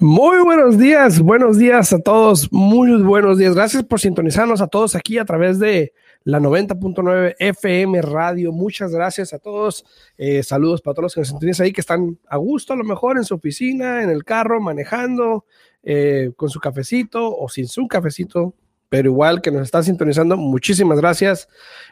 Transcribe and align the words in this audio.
Muy 0.00 0.42
buenos 0.42 0.78
días, 0.78 1.20
buenos 1.20 1.58
días 1.58 1.92
a 1.92 1.98
todos, 1.98 2.50
muy 2.50 3.02
buenos 3.02 3.38
días. 3.38 3.54
Gracias 3.54 3.84
por 3.84 4.00
sintonizarnos 4.00 4.60
a 4.60 4.66
todos 4.66 4.94
aquí 4.96 5.18
a 5.18 5.24
través 5.24 5.58
de 5.58 5.92
la 6.24 6.40
90.9 6.40 7.36
FM 7.38 8.00
Radio. 8.02 8.52
Muchas 8.52 8.92
gracias 8.92 9.32
a 9.32 9.38
todos. 9.38 9.84
Eh, 10.16 10.42
saludos 10.42 10.80
para 10.80 10.94
todos 10.94 11.04
los 11.04 11.14
que 11.14 11.20
nos 11.20 11.28
sintonizan 11.28 11.66
ahí, 11.66 11.72
que 11.72 11.82
están 11.82 12.18
a 12.26 12.36
gusto 12.38 12.72
a 12.72 12.76
lo 12.76 12.84
mejor 12.84 13.18
en 13.18 13.24
su 13.24 13.34
oficina, 13.34 14.02
en 14.02 14.10
el 14.10 14.24
carro, 14.24 14.60
manejando, 14.60 15.44
eh, 15.82 16.32
con 16.36 16.48
su 16.48 16.58
cafecito 16.58 17.36
o 17.36 17.48
sin 17.48 17.68
su 17.68 17.86
cafecito, 17.86 18.54
pero 18.88 19.10
igual 19.10 19.42
que 19.42 19.50
nos 19.50 19.62
están 19.62 19.84
sintonizando, 19.84 20.36
muchísimas 20.36 20.98
gracias. 20.98 21.48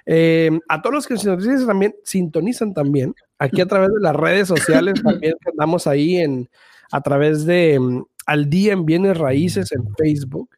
Eh, 0.07 0.51
a 0.69 0.81
todos 0.81 0.95
los 0.95 1.07
que 1.07 1.15
nos 1.15 1.23
sintonizan 1.23 1.67
también, 1.67 1.95
sintonizan 2.03 2.75
también 2.75 3.15
aquí 3.39 3.61
a 3.61 3.67
través 3.67 3.91
de 3.91 4.01
las 4.01 4.17
redes 4.17 4.49
sociales, 4.49 5.01
también 5.03 5.35
andamos 5.47 5.87
ahí 5.87 6.17
en 6.17 6.49
a 6.91 7.01
través 7.01 7.45
de 7.45 7.79
um, 7.79 8.05
Al 8.27 8.49
Día 8.49 8.73
en 8.73 8.85
Bienes 8.85 9.17
Raíces 9.17 9.73
en 9.73 9.83
Facebook. 9.97 10.51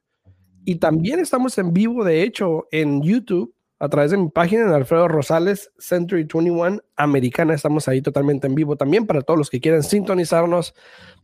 Y 0.64 0.76
también 0.76 1.20
estamos 1.20 1.58
en 1.58 1.72
vivo, 1.72 2.04
de 2.04 2.22
hecho, 2.22 2.68
en 2.70 3.02
YouTube, 3.02 3.54
a 3.78 3.88
través 3.88 4.12
de 4.12 4.16
mi 4.16 4.28
página 4.28 4.62
en 4.62 4.68
Alfredo 4.68 5.08
Rosales, 5.08 5.72
Century 5.76 6.22
21 6.22 6.80
Americana. 6.94 7.54
Estamos 7.54 7.88
ahí 7.88 8.00
totalmente 8.00 8.46
en 8.46 8.54
vivo 8.54 8.76
también 8.76 9.06
para 9.06 9.22
todos 9.22 9.38
los 9.38 9.50
que 9.50 9.60
quieran 9.60 9.82
sintonizarnos. 9.82 10.74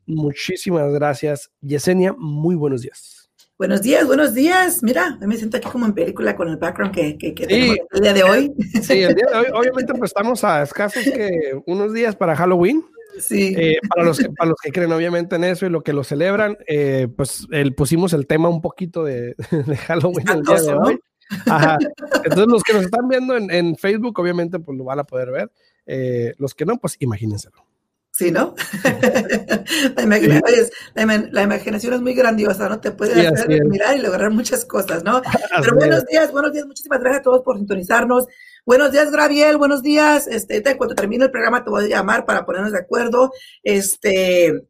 Muchísimas 0.07 0.93
gracias. 0.93 1.53
Yesenia, 1.61 2.15
muy 2.19 2.57
buenos 2.57 2.83
días. 2.83 3.19
Buenos 3.59 3.83
días, 3.83 4.07
buenos 4.07 4.35
días. 4.35 4.83
Mira, 4.83 5.19
me 5.21 5.37
siento 5.37 5.57
aquí 5.57 5.69
como 5.69 5.85
en 5.85 5.93
película 5.93 6.37
con 6.37 6.49
el 6.49 6.57
background 6.57 6.95
que, 6.95 7.19
que, 7.19 7.35
que 7.35 7.45
sí, 7.45 7.77
el 7.91 8.01
día 8.01 8.13
de 8.13 8.23
hoy. 8.23 8.53
Sí, 8.83 9.03
el 9.03 9.15
día 9.15 9.27
de 9.27 9.37
hoy, 9.37 9.47
obviamente, 9.53 9.95
pues 9.95 10.11
estamos 10.11 10.45
a 10.45 10.63
escasos 10.63 11.03
que 11.03 11.61
unos 11.67 11.93
días 11.93 12.15
para 12.15 12.37
Halloween. 12.37 12.85
Sí. 13.21 13.55
Eh, 13.57 13.79
para, 13.89 14.05
los 14.05 14.19
que, 14.19 14.29
para 14.31 14.51
los 14.51 14.59
que 14.63 14.73
creen 14.73 14.93
obviamente 14.93 15.37
en 15.37 15.45
eso 15.45 15.67
y 15.67 15.71
lo 15.71 15.83
que 15.83 15.93
lo 15.93 16.05
celebran, 16.05 16.57
eh, 16.67 17.09
pues 17.17 17.47
el, 17.51 17.75
pusimos 17.75 18.13
el 18.13 18.27
tema 18.27 18.49
un 18.49 18.61
poquito 18.61 19.05
de, 19.05 19.35
de 19.51 19.77
Halloween 19.77 20.29
el 20.29 20.43
día 20.43 20.61
de 20.63 20.75
hoy. 20.75 21.01
Ajá. 21.47 21.79
Entonces 22.25 22.47
los 22.49 22.63
que 22.63 22.73
nos 22.73 22.85
están 22.85 23.09
viendo 23.09 23.37
en, 23.37 23.51
en, 23.51 23.77
Facebook 23.77 24.19
obviamente 24.19 24.59
pues 24.59 24.79
lo 24.79 24.85
van 24.85 24.99
a 24.99 25.05
poder 25.05 25.31
ver. 25.31 25.51
Eh, 25.87 26.35
los 26.39 26.55
que 26.55 26.65
no, 26.65 26.77
pues 26.79 26.97
imagínenselo. 27.01 27.65
Sí, 28.19 28.33
¿no? 28.33 28.55
la, 29.97 30.03
imaginación, 30.03 30.71
la, 30.95 31.29
la, 31.31 31.43
imaginación 31.43 31.95
es 31.95 32.01
muy 32.01 32.15
grandiosa, 32.15 32.69
¿no? 32.69 32.81
Te 32.81 32.91
puede 32.91 33.15
sí, 33.15 33.25
hacer 33.25 33.65
mirar 33.65 33.97
y 33.97 34.01
lograr 34.01 34.31
muchas 34.33 34.65
cosas, 34.65 35.05
¿no? 35.05 35.23
Pero 35.63 35.77
buenos 35.77 36.05
días, 36.07 36.33
buenos 36.33 36.53
días, 36.53 36.67
muchísimas 36.67 36.99
gracias 36.99 37.21
a 37.21 37.23
todos 37.23 37.43
por 37.43 37.59
sintonizarnos. 37.59 38.27
Buenos 38.69 38.93
días, 38.93 39.11
Graviel, 39.11 39.57
buenos 39.57 39.83
días. 39.83 40.27
Este, 40.27 40.63
cuando 40.77 40.95
termine 40.95 41.25
el 41.25 41.31
programa 41.31 41.65
te 41.65 41.71
voy 41.71 41.87
a 41.87 41.89
llamar 41.89 42.27
para 42.27 42.45
ponernos 42.45 42.71
de 42.71 42.79
acuerdo. 42.79 43.33
Este. 43.63 44.63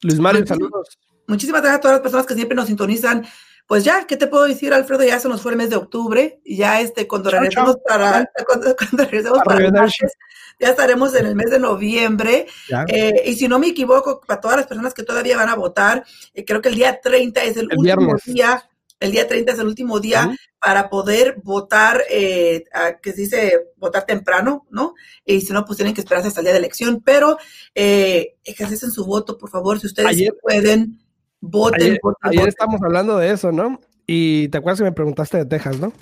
Luis 0.00 0.18
Mario, 0.18 0.46
saludos. 0.46 0.98
Muchísimas 1.28 1.60
gracias 1.60 1.76
a 1.76 1.80
todas 1.82 1.94
las 1.96 2.00
personas 2.00 2.24
que 2.24 2.32
siempre 2.34 2.56
nos 2.56 2.68
sintonizan. 2.68 3.26
Pues 3.66 3.84
ya, 3.84 4.06
¿qué 4.06 4.16
te 4.16 4.26
puedo 4.26 4.44
decir, 4.44 4.72
Alfredo? 4.72 5.04
Ya 5.04 5.20
se 5.20 5.28
nos 5.28 5.42
fue 5.42 5.52
el 5.52 5.58
mes 5.58 5.68
de 5.68 5.76
octubre. 5.76 6.40
Ya 6.46 6.80
este, 6.80 7.06
cuando 7.06 7.28
regresemos 7.28 7.76
para, 7.86 8.24
cuando, 8.46 8.74
cuando 8.74 9.04
regresemos 9.04 9.40
para, 9.44 9.58
para 9.58 9.70
martes, 9.70 10.12
ya 10.58 10.70
estaremos 10.70 11.14
en 11.14 11.26
el 11.26 11.36
mes 11.36 11.50
de 11.50 11.58
noviembre. 11.58 12.46
Eh, 12.88 13.22
y 13.26 13.34
si 13.34 13.48
no 13.48 13.58
me 13.58 13.66
equivoco, 13.66 14.22
para 14.26 14.40
todas 14.40 14.56
las 14.56 14.66
personas 14.66 14.94
que 14.94 15.02
todavía 15.02 15.36
van 15.36 15.50
a 15.50 15.56
votar, 15.56 16.06
eh, 16.32 16.46
creo 16.46 16.62
que 16.62 16.70
el 16.70 16.76
día 16.76 16.98
30 17.02 17.44
es 17.44 17.58
el, 17.58 17.68
el 17.70 17.78
último 17.78 17.96
viernes. 17.98 18.24
día. 18.24 18.64
El 19.02 19.12
día 19.12 19.26
30 19.26 19.52
es 19.52 19.58
el 19.58 19.66
último 19.66 20.00
día 20.00 20.26
uh 20.28 20.30
-huh. 20.30 20.38
para 20.60 20.88
poder 20.88 21.40
votar, 21.42 22.02
eh, 22.08 22.64
a, 22.72 22.98
que 22.98 23.12
se 23.12 23.22
dice 23.22 23.66
votar 23.76 24.06
temprano, 24.06 24.66
¿no? 24.70 24.94
Y 25.24 25.40
si 25.40 25.52
no, 25.52 25.64
pues 25.64 25.76
tienen 25.76 25.94
que 25.94 26.00
esperarse 26.00 26.28
hasta 26.28 26.40
el 26.40 26.44
día 26.44 26.52
de 26.52 26.60
elección. 26.60 27.02
Pero 27.04 27.36
eh, 27.74 28.36
ejercen 28.44 28.90
su 28.90 29.04
voto, 29.04 29.36
por 29.36 29.50
favor, 29.50 29.80
si 29.80 29.86
ustedes 29.88 30.08
Ayer, 30.08 30.34
pueden, 30.40 31.00
voten. 31.40 31.82
Ayer, 31.82 32.00
voten, 32.02 32.18
ayer 32.22 32.38
voten. 32.40 32.48
estamos 32.48 32.80
hablando 32.82 33.16
de 33.18 33.32
eso, 33.32 33.50
¿no? 33.50 33.80
Y 34.06 34.48
te 34.48 34.58
acuerdas 34.58 34.78
que 34.78 34.84
me 34.84 34.92
preguntaste 34.92 35.38
de 35.38 35.46
Texas, 35.46 35.78
¿no? 35.78 35.92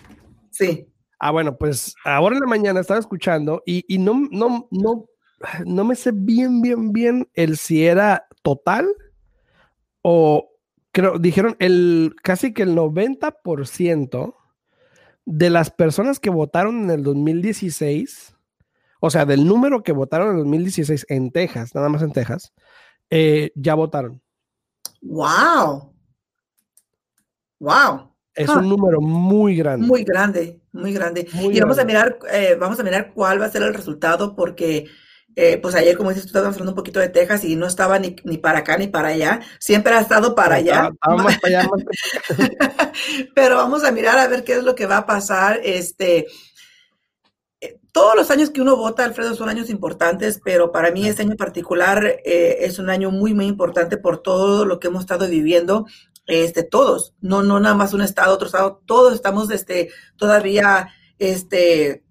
Sí. 0.50 0.86
Ah, 1.18 1.30
bueno, 1.30 1.56
pues 1.56 1.94
ahora 2.04 2.36
en 2.36 2.40
la 2.40 2.46
mañana 2.46 2.80
estaba 2.80 3.00
escuchando 3.00 3.62
y, 3.66 3.84
y 3.88 3.98
no, 3.98 4.28
no, 4.30 4.68
no, 4.70 5.06
no 5.66 5.84
me 5.84 5.94
sé 5.94 6.12
bien, 6.14 6.62
bien, 6.62 6.92
bien 6.92 7.28
el 7.34 7.56
si 7.56 7.84
era 7.84 8.26
total 8.42 8.88
o 10.02 10.49
creo, 10.92 11.18
dijeron 11.18 11.56
el 11.58 12.14
casi 12.22 12.52
que 12.52 12.62
el 12.62 12.76
90% 12.76 14.34
de 15.24 15.50
las 15.50 15.70
personas 15.70 16.18
que 16.18 16.30
votaron 16.30 16.84
en 16.84 16.90
el 16.90 17.02
2016, 17.02 18.34
o 19.00 19.10
sea, 19.10 19.24
del 19.24 19.46
número 19.46 19.82
que 19.82 19.92
votaron 19.92 20.28
en 20.28 20.34
el 20.34 20.40
2016 20.40 21.06
en 21.08 21.30
Texas, 21.30 21.74
nada 21.74 21.88
más 21.88 22.02
en 22.02 22.12
Texas, 22.12 22.52
eh, 23.10 23.52
ya 23.54 23.74
votaron. 23.74 24.20
¡Wow! 25.02 25.92
¡Wow! 27.58 28.10
Es 28.34 28.48
un 28.48 28.68
número 28.68 29.00
muy 29.00 29.56
grande. 29.56 29.86
Muy 29.86 30.04
grande, 30.04 30.60
muy 30.72 30.92
grande. 30.92 31.28
Muy 31.34 31.56
y 31.56 31.60
vamos 31.60 31.78
a 31.78 31.84
mirar, 31.84 32.18
eh, 32.32 32.56
vamos 32.58 32.78
a 32.80 32.82
mirar 32.82 33.12
cuál 33.12 33.40
va 33.40 33.46
a 33.46 33.50
ser 33.50 33.62
el 33.62 33.74
resultado, 33.74 34.34
porque 34.34 34.86
eh, 35.36 35.58
pues 35.58 35.74
ayer, 35.74 35.96
como 35.96 36.10
dices, 36.10 36.24
tú 36.24 36.28
estabas 36.28 36.54
hablando 36.54 36.72
un 36.72 36.76
poquito 36.76 36.98
de 36.98 37.08
Texas 37.08 37.44
y 37.44 37.56
no 37.56 37.66
estaba 37.66 37.98
ni, 37.98 38.16
ni 38.24 38.38
para 38.38 38.60
acá 38.60 38.76
ni 38.76 38.88
para 38.88 39.08
allá, 39.08 39.40
siempre 39.58 39.94
ha 39.94 40.00
estado 40.00 40.34
para 40.34 40.56
allá. 40.56 40.90
Más 41.06 41.38
para 41.38 41.60
allá 41.60 41.70
Pero 43.34 43.56
vamos 43.56 43.84
a 43.84 43.92
mirar 43.92 44.18
a 44.18 44.28
ver 44.28 44.44
qué 44.44 44.54
es 44.54 44.64
lo 44.64 44.74
que 44.74 44.86
va 44.86 44.98
a 44.98 45.06
pasar. 45.06 45.60
Este, 45.62 46.26
eh, 47.60 47.78
todos 47.92 48.16
los 48.16 48.30
años 48.30 48.50
que 48.50 48.60
uno 48.60 48.76
vota, 48.76 49.04
Alfredo, 49.04 49.34
son 49.34 49.48
años 49.48 49.70
importantes, 49.70 50.40
pero 50.44 50.72
para 50.72 50.90
mí 50.90 51.06
este 51.06 51.22
año 51.22 51.32
en 51.32 51.36
particular 51.36 52.04
eh, 52.24 52.58
es 52.60 52.78
un 52.78 52.90
año 52.90 53.10
muy, 53.10 53.32
muy 53.32 53.46
importante 53.46 53.98
por 53.98 54.18
todo 54.18 54.64
lo 54.64 54.80
que 54.80 54.88
hemos 54.88 55.02
estado 55.02 55.28
viviendo. 55.28 55.86
Este, 56.26 56.62
todos, 56.64 57.14
no, 57.20 57.42
no 57.42 57.60
nada 57.60 57.74
más 57.74 57.92
un 57.92 58.02
estado, 58.02 58.34
otro 58.34 58.46
estado, 58.46 58.82
todos 58.86 59.14
estamos 59.14 59.50
este, 59.50 59.90
todavía 60.16 60.88
este, 61.18 62.04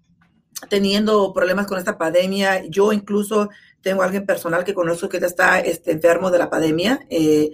teniendo 0.68 1.32
problemas 1.32 1.66
con 1.66 1.78
esta 1.78 1.98
pandemia. 1.98 2.64
Yo 2.66 2.92
incluso 2.92 3.50
tengo 3.80 4.02
a 4.02 4.04
alguien 4.04 4.26
personal 4.26 4.64
que 4.64 4.74
conozco 4.74 5.08
que 5.08 5.20
ya 5.20 5.26
está 5.26 5.60
este, 5.60 5.92
enfermo 5.92 6.30
de 6.30 6.38
la 6.38 6.50
pandemia. 6.50 7.00
Eh, 7.08 7.50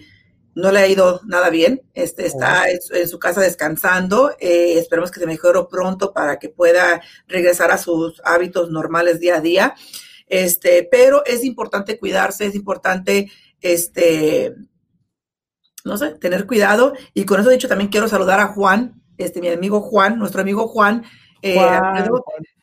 no 0.55 0.73
le 0.73 0.81
ha 0.81 0.89
ido 0.89 1.21
nada 1.27 1.51
bien. 1.51 1.83
Este, 1.95 2.27
está 2.27 2.63
oh. 2.63 2.67
en, 2.67 3.03
en, 3.03 3.09
su 3.09 3.19
casa 3.19 3.41
descansando. 3.41 4.35
Eh, 4.41 4.79
esperemos 4.79 5.11
que 5.11 5.21
se 5.21 5.27
mejore 5.27 5.61
pronto 5.71 6.13
para 6.13 6.39
que 6.39 6.49
pueda 6.49 7.03
regresar 7.29 7.71
a 7.71 7.79
sus 7.79 8.21
hábitos 8.25 8.71
normales 8.71 9.21
día 9.21 9.37
a 9.37 9.41
día. 9.41 9.75
Este, 10.29 10.89
pero 10.91 11.25
es 11.25 11.45
importante 11.45 11.99
cuidarse, 11.99 12.47
es 12.47 12.55
importante 12.55 13.31
este, 13.61 14.55
no 15.85 15.97
sé, 15.97 16.13
tener 16.15 16.47
cuidado. 16.47 16.93
Y 17.15 17.25
con 17.25 17.41
eso 17.41 17.51
dicho, 17.51 17.69
también 17.69 17.91
quiero 17.91 18.09
saludar 18.09 18.41
a 18.41 18.49
Juan, 18.49 19.01
este, 19.17 19.41
mi 19.41 19.49
amigo 19.49 19.81
Juan, 19.81 20.19
nuestro 20.19 20.41
amigo 20.41 20.69
Juan. 20.69 21.05
Eh, 21.43 21.55
Juan. 21.55 22.11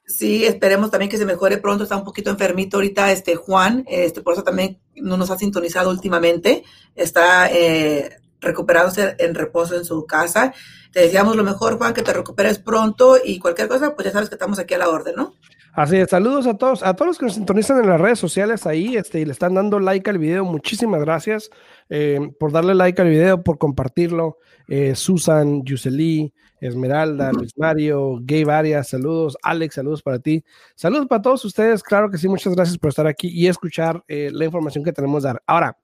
Sí, 0.06 0.46
esperemos 0.46 0.92
también 0.92 1.10
que 1.10 1.18
se 1.18 1.26
mejore 1.26 1.58
pronto. 1.58 1.84
Está 1.84 1.96
un 1.96 2.04
poquito 2.04 2.30
enfermito 2.30 2.78
ahorita 2.78 3.12
este 3.12 3.36
Juan, 3.36 3.86
este, 3.88 4.22
por 4.22 4.34
eso 4.34 4.44
también 4.44 4.80
no 4.96 5.18
nos 5.18 5.32
ha 5.32 5.38
sintonizado 5.38 5.90
últimamente. 5.90 6.64
Está 6.96 7.50
eh, 7.52 8.18
recuperándose 8.42 9.16
en 9.20 9.34
reposo 9.34 9.76
en 9.76 9.86
su 9.86 10.06
casa. 10.06 10.54
Te 10.92 11.00
deseamos 11.00 11.36
lo 11.36 11.44
mejor, 11.44 11.78
Juan, 11.78 11.94
que 11.94 12.04
te 12.04 12.14
recuperes 12.14 12.60
pronto 12.60 13.18
y 13.24 13.40
cualquier 13.40 13.68
cosa, 13.68 13.96
pues 13.96 14.06
ya 14.06 14.12
sabes 14.12 14.30
que 14.30 14.36
estamos 14.36 14.60
aquí 14.60 14.74
a 14.74 14.78
la 14.78 14.90
orden, 14.90 15.16
¿no? 15.16 15.34
Así 15.74 15.98
es, 15.98 16.12
saludos 16.12 16.46
a 16.46 16.56
todos, 16.56 16.84
a 16.84 16.94
todos 16.94 17.08
los 17.08 17.18
que 17.18 17.26
nos 17.26 17.34
sintonizan 17.34 17.80
en 17.80 17.90
las 17.90 18.00
redes 18.00 18.20
sociales 18.20 18.68
ahí, 18.68 18.96
este, 18.96 19.22
y 19.22 19.26
le 19.26 19.32
están 19.32 19.56
dando 19.56 19.80
like 19.80 20.08
al 20.08 20.20
video, 20.20 20.46
muchísimas 20.46 21.02
gracias 21.02 21.50
eh, 21.90 22.20
por 22.40 22.52
darle 22.52 22.76
like 22.76 23.02
al 23.02 23.10
video, 23.10 23.42
por 23.42 23.58
compartirlo. 23.58 24.38
Eh, 24.68 24.96
Susan, 24.96 25.64
Yuseli, 25.64 26.32
Esmeralda, 26.68 27.32
Luis 27.34 27.52
Mario, 27.58 28.20
Gabe 28.22 28.52
Arias, 28.54 28.88
saludos, 28.88 29.38
Alex, 29.44 29.76
saludos 29.76 30.02
para 30.02 30.20
ti. 30.20 30.44
Saludos 30.76 31.08
para 31.08 31.22
todos 31.22 31.44
ustedes, 31.46 31.84
claro 31.84 32.10
que 32.10 32.18
sí, 32.18 32.28
muchas 32.28 32.56
gracias 32.56 32.78
por 32.78 32.90
estar 32.90 33.06
aquí 33.06 33.28
y 33.28 33.48
escuchar 33.48 34.04
eh, 34.08 34.30
la 34.32 34.46
información 34.46 34.84
que 34.84 34.94
tenemos 34.94 35.24
dar. 35.24 35.42
Ahora, 35.46 35.78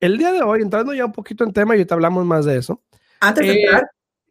el 0.00 0.18
día 0.18 0.32
de 0.32 0.42
hoy, 0.42 0.62
entrando 0.62 0.92
ya 0.94 1.04
un 1.04 1.12
poquito 1.12 1.44
en 1.44 1.52
tema, 1.52 1.76
y 1.76 1.84
te 1.84 1.94
hablamos 1.94 2.24
más 2.24 2.44
de 2.44 2.56
eso. 2.56 2.82
Antes 3.20 3.46
de 3.46 3.62
entrar, 3.62 3.90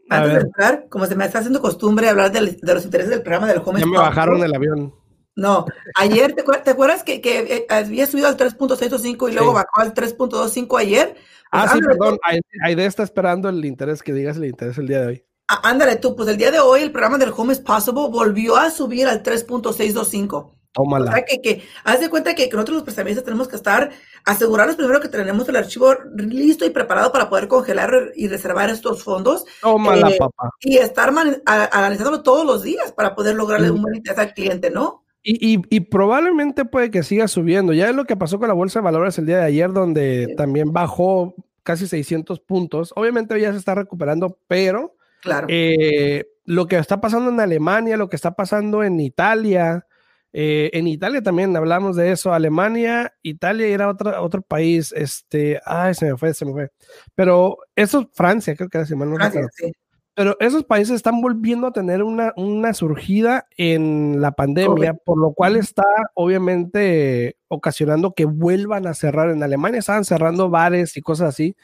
antes 0.09 0.33
de 0.33 0.39
entrar, 0.41 0.89
como 0.89 1.05
se 1.05 1.15
me 1.15 1.25
está 1.25 1.39
haciendo 1.39 1.61
costumbre 1.61 2.09
hablar 2.09 2.31
de, 2.31 2.57
de, 2.61 2.73
los 2.73 2.83
intereses 2.83 3.11
del 3.11 3.21
programa 3.21 3.47
del 3.47 3.61
Home 3.63 3.79
Ya 3.79 3.85
me 3.85 3.97
bajaron 3.97 4.41
del 4.41 4.55
avión. 4.55 4.93
No, 5.35 5.65
ayer, 5.95 6.35
¿te, 6.35 6.71
acuerdas 6.71 7.03
que, 7.03 7.21
que, 7.21 7.39
eh, 7.39 7.65
había 7.69 8.05
subido 8.07 8.27
al 8.27 8.35
3.65 8.35 9.29
y 9.29 9.33
luego 9.33 9.53
bajó 9.53 9.79
al 9.79 9.93
3.25 9.93 10.79
ayer? 10.79 11.15
Pues 11.51 11.63
ah, 11.63 11.71
sí, 11.73 11.79
perdón, 11.81 12.17
Aide 12.63 12.85
está 12.85 13.03
esperando 13.03 13.47
el 13.47 13.63
interés, 13.63 14.03
que 14.03 14.11
digas 14.11 14.37
el 14.37 14.45
interés 14.45 14.77
el 14.77 14.87
día 14.87 15.01
de 15.01 15.07
hoy. 15.07 15.25
Ah, 15.51 15.61
ándale 15.63 15.95
tú, 15.95 16.15
pues 16.15 16.29
el 16.29 16.37
día 16.37 16.51
de 16.51 16.59
hoy 16.59 16.83
el 16.83 16.91
programa 16.91 17.17
del 17.17 17.33
Home 17.35 17.53
is 17.53 17.59
Possible 17.59 18.07
volvió 18.11 18.55
a 18.55 18.69
subir 18.69 19.07
al 19.07 19.23
3.625. 19.23 20.51
Tómala. 20.71 21.09
O 21.09 21.13
sea, 21.15 21.25
que, 21.25 21.41
que 21.41 21.63
haz 21.83 21.99
de 21.99 22.09
cuenta 22.11 22.35
que, 22.35 22.47
nosotros 22.53 22.75
los 22.75 22.83
prestamistas 22.83 23.23
tenemos 23.23 23.47
que 23.47 23.55
estar, 23.55 23.89
asegurarnos 24.25 24.75
primero 24.75 24.99
que 24.99 25.07
tenemos 25.07 25.49
el 25.49 25.55
archivo 25.55 25.95
listo 26.15 26.67
y 26.67 26.69
preparado 26.69 27.11
para 27.11 27.31
poder 27.31 27.47
congelar 27.47 28.11
y 28.15 28.27
reservar 28.27 28.69
estos 28.69 29.03
fondos. 29.03 29.43
Tómala, 29.61 30.11
eh, 30.11 30.17
papá. 30.19 30.51
Y 30.59 30.77
estar 30.77 31.11
analizándolo 31.47 32.21
todos 32.21 32.45
los 32.45 32.61
días 32.61 32.91
para 32.91 33.15
poder 33.15 33.35
lograrle 33.35 33.71
un 33.71 33.81
buen 33.81 33.95
interés 33.95 34.19
al 34.19 34.35
cliente, 34.35 34.69
¿no? 34.69 35.03
Y, 35.23 35.55
y, 35.55 35.61
y, 35.71 35.79
probablemente 35.79 36.63
puede 36.63 36.91
que 36.91 37.01
siga 37.01 37.27
subiendo. 37.27 37.73
Ya 37.73 37.89
es 37.89 37.95
lo 37.95 38.05
que 38.05 38.15
pasó 38.15 38.37
con 38.37 38.49
la 38.49 38.53
bolsa 38.53 38.79
de 38.79 38.83
valores 38.83 39.17
el 39.17 39.25
día 39.25 39.39
de 39.39 39.45
ayer, 39.45 39.73
donde 39.73 40.35
también 40.37 40.71
bajó 40.71 41.33
casi 41.63 41.87
600 41.87 42.39
puntos. 42.39 42.93
Obviamente 42.95 43.39
ya 43.41 43.51
se 43.51 43.57
está 43.57 43.73
recuperando, 43.73 44.37
pero 44.47 44.95
Claro. 45.21 45.47
Eh, 45.49 46.25
lo 46.45 46.67
que 46.67 46.77
está 46.77 47.01
pasando 47.01 47.29
en 47.29 47.39
Alemania, 47.39 47.97
lo 47.97 48.09
que 48.09 48.15
está 48.15 48.35
pasando 48.35 48.83
en 48.83 48.99
Italia, 48.99 49.85
eh, 50.31 50.69
en 50.73 50.87
Italia 50.87 51.21
también 51.21 51.55
hablamos 51.55 51.95
de 51.95 52.11
eso. 52.11 52.33
Alemania, 52.33 53.13
Italia 53.23 53.67
era 53.67 53.89
otro, 53.89 54.21
otro 54.21 54.41
país. 54.41 54.93
Este, 54.95 55.59
ay, 55.65 55.93
se 55.93 56.11
me 56.11 56.17
fue, 56.17 56.33
se 56.33 56.45
me 56.45 56.51
fue. 56.51 56.71
Pero 57.15 57.57
eso, 57.75 58.09
Francia, 58.13 58.55
creo 58.55 58.69
que 58.69 58.77
era. 58.77 58.87
Francia, 58.87 59.47
sí. 59.55 59.71
Pero 60.13 60.35
esos 60.41 60.65
países 60.65 60.95
están 60.97 61.21
volviendo 61.21 61.67
a 61.67 61.71
tener 61.71 62.03
una, 62.03 62.33
una 62.35 62.73
surgida 62.73 63.47
en 63.55 64.19
la 64.19 64.33
pandemia, 64.33 64.93
por 64.93 65.17
lo 65.17 65.31
cual 65.31 65.55
está 65.55 65.85
obviamente 66.13 67.37
ocasionando 67.47 68.13
que 68.13 68.25
vuelvan 68.25 68.85
a 68.85 68.93
cerrar. 68.93 69.29
En 69.29 69.43
Alemania 69.43 69.79
estaban 69.79 70.03
cerrando 70.03 70.49
bares 70.49 70.97
y 70.97 71.01
cosas 71.01 71.29
así. 71.29 71.55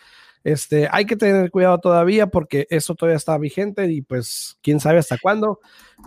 Este, 0.45 0.87
hay 0.91 1.07
que 1.07 1.15
tener 1.15 1.49
cuidado 1.49 1.79
todavía 1.79 2.27
porque 2.27 2.67
eso 2.69 2.93
todavía 2.93 3.17
está 3.17 3.35
vigente 3.39 3.91
y 3.91 4.03
pues 4.03 4.59
quién 4.61 4.79
sabe 4.79 4.99
hasta 4.99 5.17
cuándo. 5.17 5.59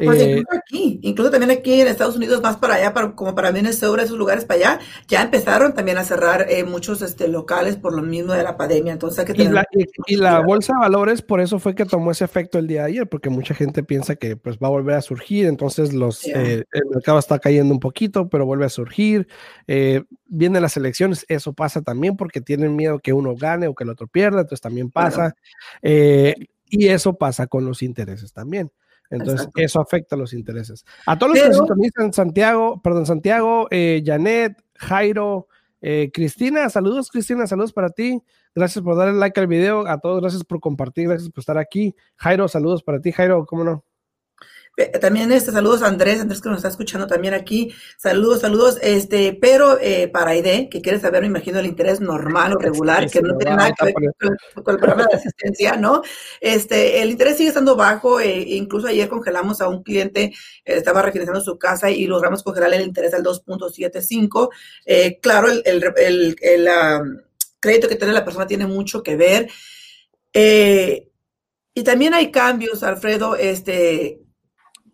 Pues 0.05 0.21
eh, 0.21 0.31
incluso 0.31 0.59
aquí, 0.59 1.01
incluso 1.03 1.31
también 1.31 1.51
aquí 1.51 1.81
en 1.81 1.89
Estados 1.89 2.17
Unidos, 2.17 2.41
más 2.41 2.57
para 2.57 2.75
allá, 2.75 2.95
para, 2.95 3.15
como 3.15 3.35
para 3.35 3.51
Minnesota, 3.53 4.03
esos 4.03 4.17
lugares 4.17 4.45
para 4.45 4.59
allá, 4.59 4.81
ya 5.09 5.23
empezaron 5.23 5.75
también 5.75 5.99
a 5.99 6.05
cerrar 6.05 6.47
eh, 6.49 6.65
muchos 6.65 7.03
este, 7.03 7.29
locales 7.29 7.77
por 7.77 7.95
lo 7.95 8.03
mismo 8.03 8.33
de 8.33 8.43
la 8.43 8.57
pandemia. 8.57 8.93
Entonces 8.93 9.19
hay 9.21 9.25
que 9.27 9.35
tener 9.35 9.67
y, 10.07 10.17
la, 10.17 10.41
bolsa 10.41 10.75
de 10.75 10.81
valores, 10.81 11.23
por 11.23 11.41
eso 11.41 11.59
fue 11.59 11.75
que 11.75 11.85
tomó 11.85 12.11
ese 12.11 12.25
efecto 12.25 12.59
el 12.59 12.67
día 12.67 12.83
de 12.83 12.89
ayer, 12.89 13.09
porque 13.09 13.31
mucha 13.31 13.55
gente 13.55 13.83
piensa 13.83 14.17
que 14.17 14.37
pues 14.37 14.59
va 14.59 14.69
a 14.69 14.71
volver 14.71 14.97
a 14.97 15.03
surgir, 15.03 15.47
entonces 15.47 15.93
los, 15.93 16.25
eh, 16.27 16.65
el 16.71 16.87
mercado 16.91 17.19
está 17.19 17.39
cayendo 17.39 17.73
un 17.75 17.81
poquito, 17.81 18.29
pero 18.29 18.47
vuelve 18.47 18.67
a 18.67 18.71
surgir. 18.71 19.27
vienen 19.67 20.63
las 20.63 20.77
elecciones, 20.77 21.25
eso 21.29 21.53
pasa 21.53 21.83
también 21.83 22.17
porque 22.17 22.41
tienen 22.41 22.77
miedo 22.77 23.01
que 23.01 23.13
uno 23.13 23.35
gane 23.35 23.67
o 23.67 23.75
que 23.75 23.85
el 23.85 23.91
otro 23.91 24.07
pierda, 24.07 24.41
entonces 24.41 24.61
también 24.61 24.91
pasa. 24.91 25.35
y 26.71 26.89
eso 26.89 27.15
pasa 27.17 27.47
con 27.47 27.65
los 27.65 27.83
intereses 27.83 28.33
también. 28.33 28.71
Entonces, 29.11 29.49
eso 29.57 29.81
afecta 29.81 30.17
los 30.17 30.33
intereses. 30.33 30.85
A 31.07 31.19
todos 31.19 31.33
los 31.33 31.43
que 31.43 31.53
se 31.53 31.59
sintonizan, 31.59 32.13
Santiago, 32.13 32.81
perdón, 32.83 33.07
Santiago, 33.07 33.67
eh, 33.71 34.03
Janet, 34.05 34.63
Jairo, 34.77 35.49
eh, 35.81 36.11
Cristina, 36.13 36.69
saludos, 36.69 37.11
Cristina, 37.11 37.47
saludos 37.47 37.73
para 37.73 37.91
ti. 37.91 38.23
Gracias 38.55 38.83
por 38.85 38.97
darle 38.97 39.19
like 39.19 39.39
al 39.39 39.47
video. 39.47 39.87
A 39.87 39.99
todos, 39.99 40.21
gracias 40.21 40.45
por 40.45 40.61
compartir, 40.61 41.09
gracias 41.09 41.31
por 41.31 41.41
estar 41.41 41.59
aquí. 41.59 41.95
Jairo, 42.17 42.49
saludos 42.49 42.83
para 42.83 43.01
ti, 43.01 43.13
Jairo, 43.13 43.47
¿cómo 43.47 43.65
no? 43.65 43.85
Eh, 44.79 44.97
también 45.01 45.33
este, 45.33 45.51
saludos 45.51 45.83
a 45.83 45.89
Andrés, 45.89 46.21
Andrés 46.21 46.41
que 46.41 46.49
nos 46.49 46.59
está 46.59 46.69
escuchando 46.69 47.09
también 47.09 47.35
aquí. 47.35 47.75
Saludos, 47.97 48.43
saludos. 48.43 48.79
Este, 48.81 49.33
pero 49.33 49.77
eh, 49.81 50.07
para 50.07 50.31
Aide, 50.31 50.69
que 50.71 50.81
quiere 50.81 51.01
saber, 51.01 51.23
me 51.23 51.27
imagino, 51.27 51.59
el 51.59 51.67
interés 51.67 52.01
normal 52.01 52.53
o 52.53 52.59
regular, 52.59 53.11
que 53.11 53.21
no 53.21 53.37
tiene 53.37 53.57
nada 53.57 53.73
que 53.73 53.87
ver 53.87 53.95
con, 54.55 54.75
el 54.75 54.81
programa 54.81 55.07
de 55.11 55.17
asistencia, 55.17 55.75
¿no? 55.77 56.03
Este, 56.41 57.03
el 57.03 57.11
interés 57.11 57.37
sigue 57.37 57.49
estando 57.49 57.75
bajo. 57.75 58.21
Eh, 58.21 58.39
incluso 58.51 58.87
ayer 58.87 59.09
congelamos 59.09 59.61
a 59.61 59.69
un 59.69 59.83
cliente, 59.83 60.33
estaba 60.65 61.03
refinanciando 61.03 61.41
su 61.41 61.59
casa 61.59 61.91
y 61.91 62.07
logramos 62.07 62.45
congelar 62.45 62.73
el 62.73 62.83
interés 62.83 63.13
al 63.15 63.25
2.75. 63.25 64.49
claro, 65.21 65.51
el, 65.51 65.63
el, 65.65 66.37
el, 66.41 66.69
crédito 67.59 67.89
que 67.89 67.97
tiene 67.97 68.13
la 68.13 68.25
persona 68.25 68.47
tiene 68.47 68.67
mucho 68.69 69.03
que 69.03 69.17
ver. 69.17 69.51
y 70.33 71.83
también 71.83 72.15
hay 72.15 72.31
cambios, 72.31 72.85
Alfredo, 72.85 73.35
este, 73.35 74.21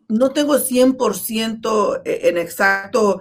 no 0.08 0.30
tengo 0.30 0.56
100% 0.56 2.02
eh, 2.04 2.20
en 2.24 2.38
exacto 2.38 3.20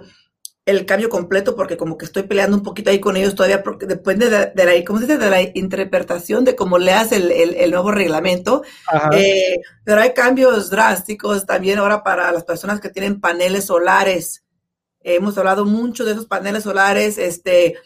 el 0.66 0.86
cambio 0.86 1.10
completo 1.10 1.54
porque 1.54 1.76
como 1.76 1.98
que 1.98 2.06
estoy 2.06 2.22
peleando 2.22 2.56
un 2.56 2.62
poquito 2.62 2.90
ahí 2.90 2.98
con 2.98 3.16
ellos 3.16 3.34
todavía 3.34 3.62
porque 3.62 3.84
depende 3.84 4.30
de, 4.30 4.64
la, 4.64 4.84
¿cómo 4.84 4.98
se 4.98 5.06
dice? 5.06 5.18
de 5.18 5.30
la 5.30 5.42
interpretación 5.42 6.44
de 6.44 6.56
cómo 6.56 6.78
leas 6.78 7.12
el, 7.12 7.30
el, 7.30 7.70
nuevo 7.70 7.90
reglamento. 7.90 8.62
Eh, 9.12 9.60
pero 9.84 10.00
hay 10.00 10.14
cambios 10.14 10.70
drásticos 10.70 11.44
también 11.44 11.78
ahora 11.78 12.02
para 12.02 12.32
las 12.32 12.44
personas 12.44 12.80
que 12.80 12.88
tienen 12.88 13.20
paneles 13.20 13.66
solares. 13.66 14.42
hemos 15.02 15.36
hablado 15.36 15.66
mucho 15.66 16.06
de 16.06 16.12
esos 16.12 16.26
paneles 16.26 16.62
solares. 16.62 17.18
Este, 17.18 17.76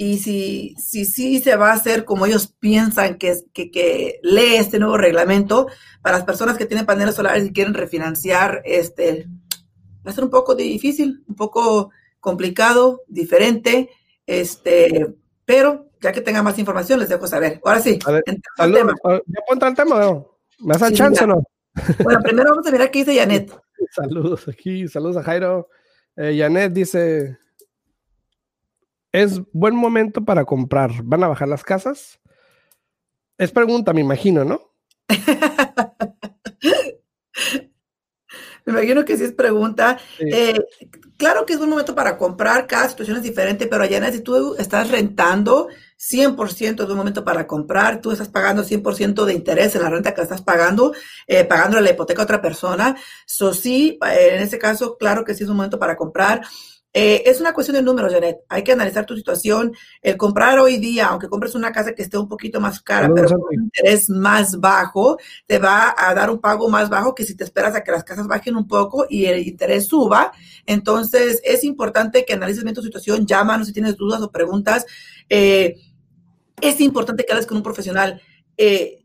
y 0.00 0.18
si 0.18 0.76
sí 0.78 1.04
si, 1.04 1.40
se 1.40 1.56
va 1.56 1.72
a 1.72 1.74
hacer 1.74 2.04
como 2.04 2.24
ellos 2.24 2.54
piensan 2.60 3.18
que, 3.18 3.36
que, 3.52 3.72
que, 3.72 4.20
lee 4.22 4.54
este 4.54 4.78
nuevo 4.78 4.96
reglamento, 4.96 5.66
para 6.02 6.16
las 6.16 6.24
personas 6.24 6.56
que 6.56 6.66
tienen 6.66 6.86
paneles 6.86 7.16
solares 7.16 7.44
y 7.44 7.52
quieren 7.52 7.74
refinanciar, 7.74 8.62
este, 8.64 9.26
va 10.06 10.12
a 10.12 10.14
ser 10.14 10.22
un 10.22 10.30
poco 10.30 10.54
difícil, 10.54 11.24
un 11.26 11.34
poco 11.34 11.90
complicado, 12.20 13.02
diferente, 13.08 13.90
este, 14.24 15.16
pero 15.44 15.90
ya 16.00 16.12
que 16.12 16.20
tenga 16.20 16.44
más 16.44 16.56
información 16.60 17.00
les 17.00 17.08
dejo 17.08 17.26
saber. 17.26 17.60
Ahora 17.64 17.80
sí, 17.80 17.98
a 18.06 18.12
ver, 18.12 18.22
tema. 18.22 18.94
¿Ya 19.04 19.66
al 19.66 19.74
tema 19.74 19.98
no? 19.98 20.38
¿Me 20.60 20.78
das 20.78 20.92
chance 20.92 21.24
o 21.24 21.26
no? 21.26 21.42
Bueno, 22.04 22.20
primero 22.22 22.50
vamos 22.50 22.66
a 22.66 22.70
mirar 22.70 22.90
qué 22.90 23.00
dice 23.00 23.16
Janet. 23.16 23.52
saludos 23.90 24.46
aquí, 24.46 24.86
saludos 24.86 25.16
a 25.16 25.24
Jairo. 25.24 25.68
Eh, 26.16 26.36
Janet 26.38 26.72
dice, 26.72 27.38
es 29.12 29.40
buen 29.52 29.74
momento 29.74 30.24
para 30.24 30.44
comprar. 30.44 31.02
¿Van 31.02 31.24
a 31.24 31.28
bajar 31.28 31.48
las 31.48 31.64
casas? 31.64 32.20
Es 33.38 33.52
pregunta, 33.52 33.92
me 33.92 34.00
imagino, 34.00 34.44
¿no? 34.44 34.72
me 38.64 38.72
imagino 38.72 39.04
que 39.04 39.16
sí 39.16 39.24
es 39.24 39.32
pregunta. 39.32 39.98
Eh, 40.18 40.58
claro 41.16 41.46
que 41.46 41.52
es 41.52 41.58
buen 41.58 41.70
momento 41.70 41.94
para 41.94 42.18
comprar, 42.18 42.66
cada 42.66 42.88
situación 42.88 43.18
es 43.18 43.22
diferente, 43.22 43.66
pero 43.66 43.84
allá 43.84 44.12
si 44.12 44.20
tú 44.20 44.56
estás 44.58 44.90
rentando, 44.90 45.68
100% 45.96 46.82
es 46.82 46.90
un 46.90 46.96
momento 46.96 47.24
para 47.24 47.46
comprar, 47.46 48.00
tú 48.00 48.10
estás 48.10 48.28
pagando 48.28 48.64
100% 48.64 49.24
de 49.24 49.34
interés 49.34 49.74
en 49.74 49.82
la 49.82 49.90
renta 49.90 50.14
que 50.14 50.22
estás 50.22 50.42
pagando, 50.42 50.92
eh, 51.26 51.44
pagando 51.44 51.80
la 51.80 51.90
hipoteca 51.90 52.22
a 52.22 52.24
otra 52.24 52.42
persona. 52.42 52.96
So, 53.24 53.54
sí, 53.54 53.98
en 54.02 54.42
ese 54.42 54.58
caso, 54.58 54.96
claro 54.98 55.24
que 55.24 55.34
sí 55.34 55.44
es 55.44 55.50
un 55.50 55.56
momento 55.56 55.78
para 55.78 55.96
comprar. 55.96 56.42
Eh, 56.92 57.22
es 57.26 57.40
una 57.40 57.52
cuestión 57.52 57.76
de 57.76 57.82
números, 57.82 58.12
Janet. 58.12 58.38
Hay 58.48 58.64
que 58.64 58.72
analizar 58.72 59.04
tu 59.04 59.14
situación. 59.14 59.72
El 60.00 60.16
comprar 60.16 60.58
hoy 60.58 60.78
día, 60.78 61.06
aunque 61.06 61.28
compres 61.28 61.54
una 61.54 61.70
casa 61.70 61.94
que 61.94 62.02
esté 62.02 62.16
un 62.16 62.28
poquito 62.28 62.60
más 62.60 62.80
cara, 62.80 63.10
pero 63.14 63.28
con 63.28 63.40
un 63.40 63.64
interés 63.64 64.08
más 64.08 64.58
bajo, 64.58 65.18
te 65.46 65.58
va 65.58 65.94
a 65.96 66.14
dar 66.14 66.30
un 66.30 66.40
pago 66.40 66.68
más 66.68 66.88
bajo 66.88 67.14
que 67.14 67.24
si 67.24 67.36
te 67.36 67.44
esperas 67.44 67.74
a 67.74 67.84
que 67.84 67.92
las 67.92 68.04
casas 68.04 68.26
bajen 68.26 68.56
un 68.56 68.66
poco 68.66 69.06
y 69.08 69.26
el 69.26 69.46
interés 69.46 69.86
suba. 69.86 70.32
Entonces, 70.66 71.40
es 71.44 71.62
importante 71.62 72.24
que 72.24 72.32
analices 72.32 72.64
bien 72.64 72.74
tu 72.74 72.82
situación. 72.82 73.26
Llámanos 73.26 73.66
si 73.66 73.72
tienes 73.72 73.96
dudas 73.96 74.22
o 74.22 74.30
preguntas. 74.30 74.86
Eh, 75.28 75.76
es 76.60 76.80
importante 76.80 77.24
que 77.24 77.32
hables 77.32 77.46
con 77.46 77.58
un 77.58 77.62
profesional. 77.62 78.20
Eh, 78.56 78.97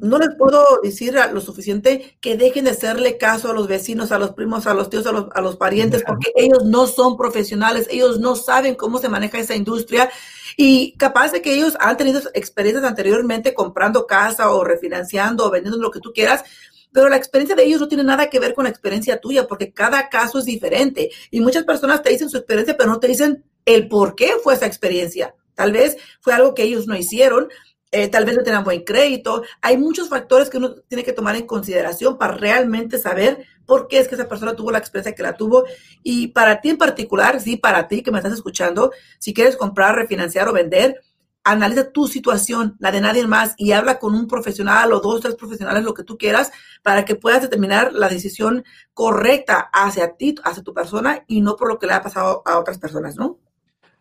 no 0.00 0.18
les 0.18 0.34
puedo 0.36 0.80
decir 0.82 1.14
lo 1.32 1.40
suficiente 1.40 2.16
que 2.20 2.36
dejen 2.36 2.64
de 2.64 2.70
hacerle 2.70 3.18
caso 3.18 3.50
a 3.50 3.54
los 3.54 3.68
vecinos, 3.68 4.12
a 4.12 4.18
los 4.18 4.30
primos, 4.30 4.66
a 4.66 4.74
los 4.74 4.90
tíos, 4.90 5.06
a 5.06 5.12
los, 5.12 5.26
a 5.34 5.40
los 5.40 5.56
parientes, 5.56 6.02
porque 6.06 6.32
ellos 6.36 6.64
no 6.64 6.86
son 6.86 7.16
profesionales, 7.16 7.86
ellos 7.90 8.18
no 8.20 8.36
saben 8.36 8.74
cómo 8.74 8.98
se 8.98 9.08
maneja 9.08 9.38
esa 9.38 9.54
industria 9.54 10.10
y 10.56 10.96
capaz 10.96 11.32
de 11.32 11.42
que 11.42 11.54
ellos 11.54 11.76
han 11.80 11.96
tenido 11.96 12.20
experiencias 12.34 12.84
anteriormente 12.84 13.54
comprando 13.54 14.06
casa 14.06 14.50
o 14.50 14.64
refinanciando 14.64 15.46
o 15.46 15.50
vendiendo 15.50 15.78
lo 15.78 15.90
que 15.90 16.00
tú 16.00 16.12
quieras, 16.12 16.44
pero 16.92 17.08
la 17.08 17.16
experiencia 17.16 17.56
de 17.56 17.64
ellos 17.64 17.80
no 17.80 17.88
tiene 17.88 18.04
nada 18.04 18.28
que 18.28 18.40
ver 18.40 18.54
con 18.54 18.64
la 18.64 18.70
experiencia 18.70 19.20
tuya, 19.20 19.46
porque 19.46 19.72
cada 19.72 20.08
caso 20.08 20.38
es 20.38 20.44
diferente. 20.44 21.10
Y 21.30 21.40
muchas 21.40 21.64
personas 21.64 22.02
te 22.02 22.10
dicen 22.10 22.28
su 22.28 22.36
experiencia, 22.36 22.76
pero 22.76 22.90
no 22.90 22.98
te 22.98 23.08
dicen 23.08 23.44
el 23.64 23.88
por 23.88 24.14
qué 24.14 24.32
fue 24.42 24.54
esa 24.54 24.66
experiencia. 24.66 25.34
Tal 25.54 25.72
vez 25.72 25.96
fue 26.20 26.32
algo 26.32 26.54
que 26.54 26.62
ellos 26.62 26.86
no 26.86 26.96
hicieron, 26.96 27.48
eh, 27.92 28.08
tal 28.08 28.24
vez 28.24 28.36
no 28.36 28.42
tengan 28.42 28.64
buen 28.64 28.84
crédito. 28.84 29.42
Hay 29.60 29.76
muchos 29.76 30.08
factores 30.08 30.48
que 30.48 30.58
uno 30.58 30.74
tiene 30.88 31.04
que 31.04 31.12
tomar 31.12 31.36
en 31.36 31.46
consideración 31.46 32.18
para 32.18 32.34
realmente 32.34 32.98
saber 32.98 33.46
por 33.66 33.88
qué 33.88 33.98
es 33.98 34.08
que 34.08 34.14
esa 34.14 34.28
persona 34.28 34.54
tuvo 34.54 34.70
la 34.70 34.78
experiencia 34.78 35.14
que 35.14 35.22
la 35.22 35.36
tuvo. 35.36 35.64
Y 36.02 36.28
para 36.28 36.60
ti 36.60 36.70
en 36.70 36.78
particular, 36.78 37.40
sí, 37.40 37.56
para 37.56 37.88
ti 37.88 38.02
que 38.02 38.10
me 38.10 38.18
estás 38.18 38.34
escuchando, 38.34 38.92
si 39.18 39.34
quieres 39.34 39.56
comprar, 39.56 39.96
refinanciar 39.96 40.48
o 40.48 40.52
vender, 40.52 41.00
analiza 41.42 41.90
tu 41.90 42.06
situación, 42.06 42.76
la 42.80 42.92
de 42.92 43.00
nadie 43.00 43.26
más, 43.26 43.54
y 43.56 43.72
habla 43.72 43.98
con 43.98 44.14
un 44.14 44.28
profesional 44.28 44.92
o 44.92 45.00
dos, 45.00 45.20
tres 45.20 45.34
profesionales, 45.34 45.84
lo 45.84 45.94
que 45.94 46.04
tú 46.04 46.18
quieras, 46.18 46.52
para 46.82 47.04
que 47.04 47.16
puedas 47.16 47.42
determinar 47.42 47.92
la 47.92 48.08
decisión 48.08 48.64
correcta 48.92 49.70
hacia 49.72 50.16
ti, 50.16 50.34
hacia 50.44 50.62
tu 50.62 50.74
persona, 50.74 51.24
y 51.26 51.40
no 51.40 51.56
por 51.56 51.68
lo 51.68 51.78
que 51.78 51.86
le 51.86 51.94
ha 51.94 52.02
pasado 52.02 52.42
a 52.44 52.58
otras 52.58 52.78
personas, 52.78 53.16
¿no? 53.16 53.38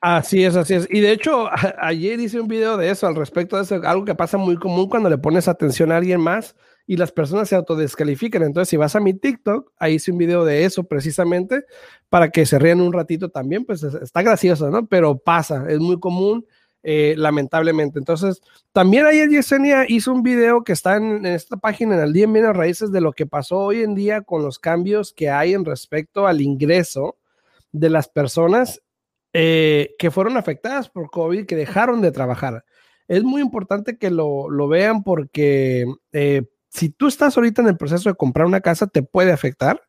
Así 0.01 0.45
es, 0.45 0.55
así 0.55 0.75
es. 0.75 0.87
Y 0.89 1.01
de 1.01 1.11
hecho, 1.11 1.49
ayer 1.79 2.19
hice 2.19 2.39
un 2.39 2.47
video 2.47 2.77
de 2.77 2.89
eso 2.89 3.07
al 3.07 3.15
respecto 3.15 3.57
de 3.57 3.63
eso, 3.63 3.75
algo 3.83 4.05
que 4.05 4.15
pasa 4.15 4.37
muy 4.37 4.55
común 4.57 4.87
cuando 4.89 5.09
le 5.09 5.17
pones 5.17 5.47
atención 5.47 5.91
a 5.91 5.97
alguien 5.97 6.21
más 6.21 6.55
y 6.87 6.97
las 6.97 7.11
personas 7.11 7.49
se 7.49 7.55
autodescalifican. 7.55 8.43
Entonces, 8.43 8.69
si 8.69 8.77
vas 8.77 8.95
a 8.95 8.99
mi 8.99 9.13
TikTok, 9.13 9.71
ahí 9.77 9.95
hice 9.95 10.11
un 10.11 10.17
video 10.17 10.45
de 10.45 10.63
eso 10.63 10.85
precisamente 10.85 11.65
para 12.07 12.29
que 12.29 12.45
se 12.45 12.57
rían 12.57 12.81
un 12.81 12.93
ratito 12.93 13.29
también, 13.29 13.65
pues 13.65 13.83
está 13.83 14.21
gracioso, 14.21 14.71
¿no? 14.71 14.87
Pero 14.87 15.17
pasa, 15.17 15.65
es 15.69 15.79
muy 15.79 15.99
común 15.99 16.45
eh, 16.81 17.13
lamentablemente. 17.17 17.99
Entonces, 17.99 18.41
también 18.71 19.05
ayer 19.05 19.29
Yesenia 19.29 19.85
hizo 19.87 20.13
un 20.13 20.23
video 20.23 20.63
que 20.63 20.71
está 20.71 20.95
en, 20.95 21.25
esta 21.25 21.57
página, 21.57 21.95
en 21.95 22.01
el 22.01 22.13
día 22.13 22.23
en 22.23 22.33
Bienes 22.33 22.55
Raíces, 22.55 22.91
de 22.91 23.01
lo 23.01 23.11
que 23.11 23.25
pasó 23.25 23.57
hoy 23.57 23.81
en 23.81 23.95
día 23.95 24.21
con 24.21 24.43
los 24.43 24.59
cambios 24.59 25.11
que 25.11 25.29
hay 25.29 25.53
en 25.53 25.65
respecto 25.65 26.25
al 26.25 26.39
ingreso 26.39 27.17
de 27.73 27.89
las 27.89 28.07
personas 28.07 28.81
eh, 29.33 29.95
que 29.99 30.11
fueron 30.11 30.37
afectadas 30.37 30.89
por 30.89 31.09
COVID, 31.09 31.45
que 31.45 31.55
dejaron 31.55 32.01
de 32.01 32.11
trabajar. 32.11 32.63
Es 33.07 33.23
muy 33.23 33.41
importante 33.41 33.97
que 33.97 34.09
lo, 34.09 34.67
vean 34.67 35.03
porque 35.03 35.85
eh, 36.11 36.43
si 36.69 36.89
tú 36.89 37.07
estás 37.07 37.35
ahorita 37.37 37.61
en 37.61 37.69
el 37.69 37.77
proceso 37.77 38.09
de 38.09 38.15
comprar 38.15 38.45
una 38.45 38.61
casa, 38.61 38.87
te 38.87 39.03
puede 39.03 39.31
afectar. 39.31 39.81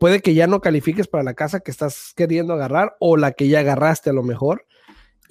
puede 0.00 0.20
que 0.20 0.34
ya 0.34 0.46
no 0.46 0.60
califiques 0.60 1.08
para 1.08 1.24
la 1.24 1.34
casa 1.34 1.60
que 1.60 1.70
estás 1.70 2.12
queriendo 2.16 2.54
agarrar 2.54 2.96
o 3.00 3.16
la 3.16 3.32
que 3.32 3.48
ya 3.48 3.60
agarraste 3.60 4.10
a 4.10 4.14
lo 4.14 4.22
mejor. 4.22 4.64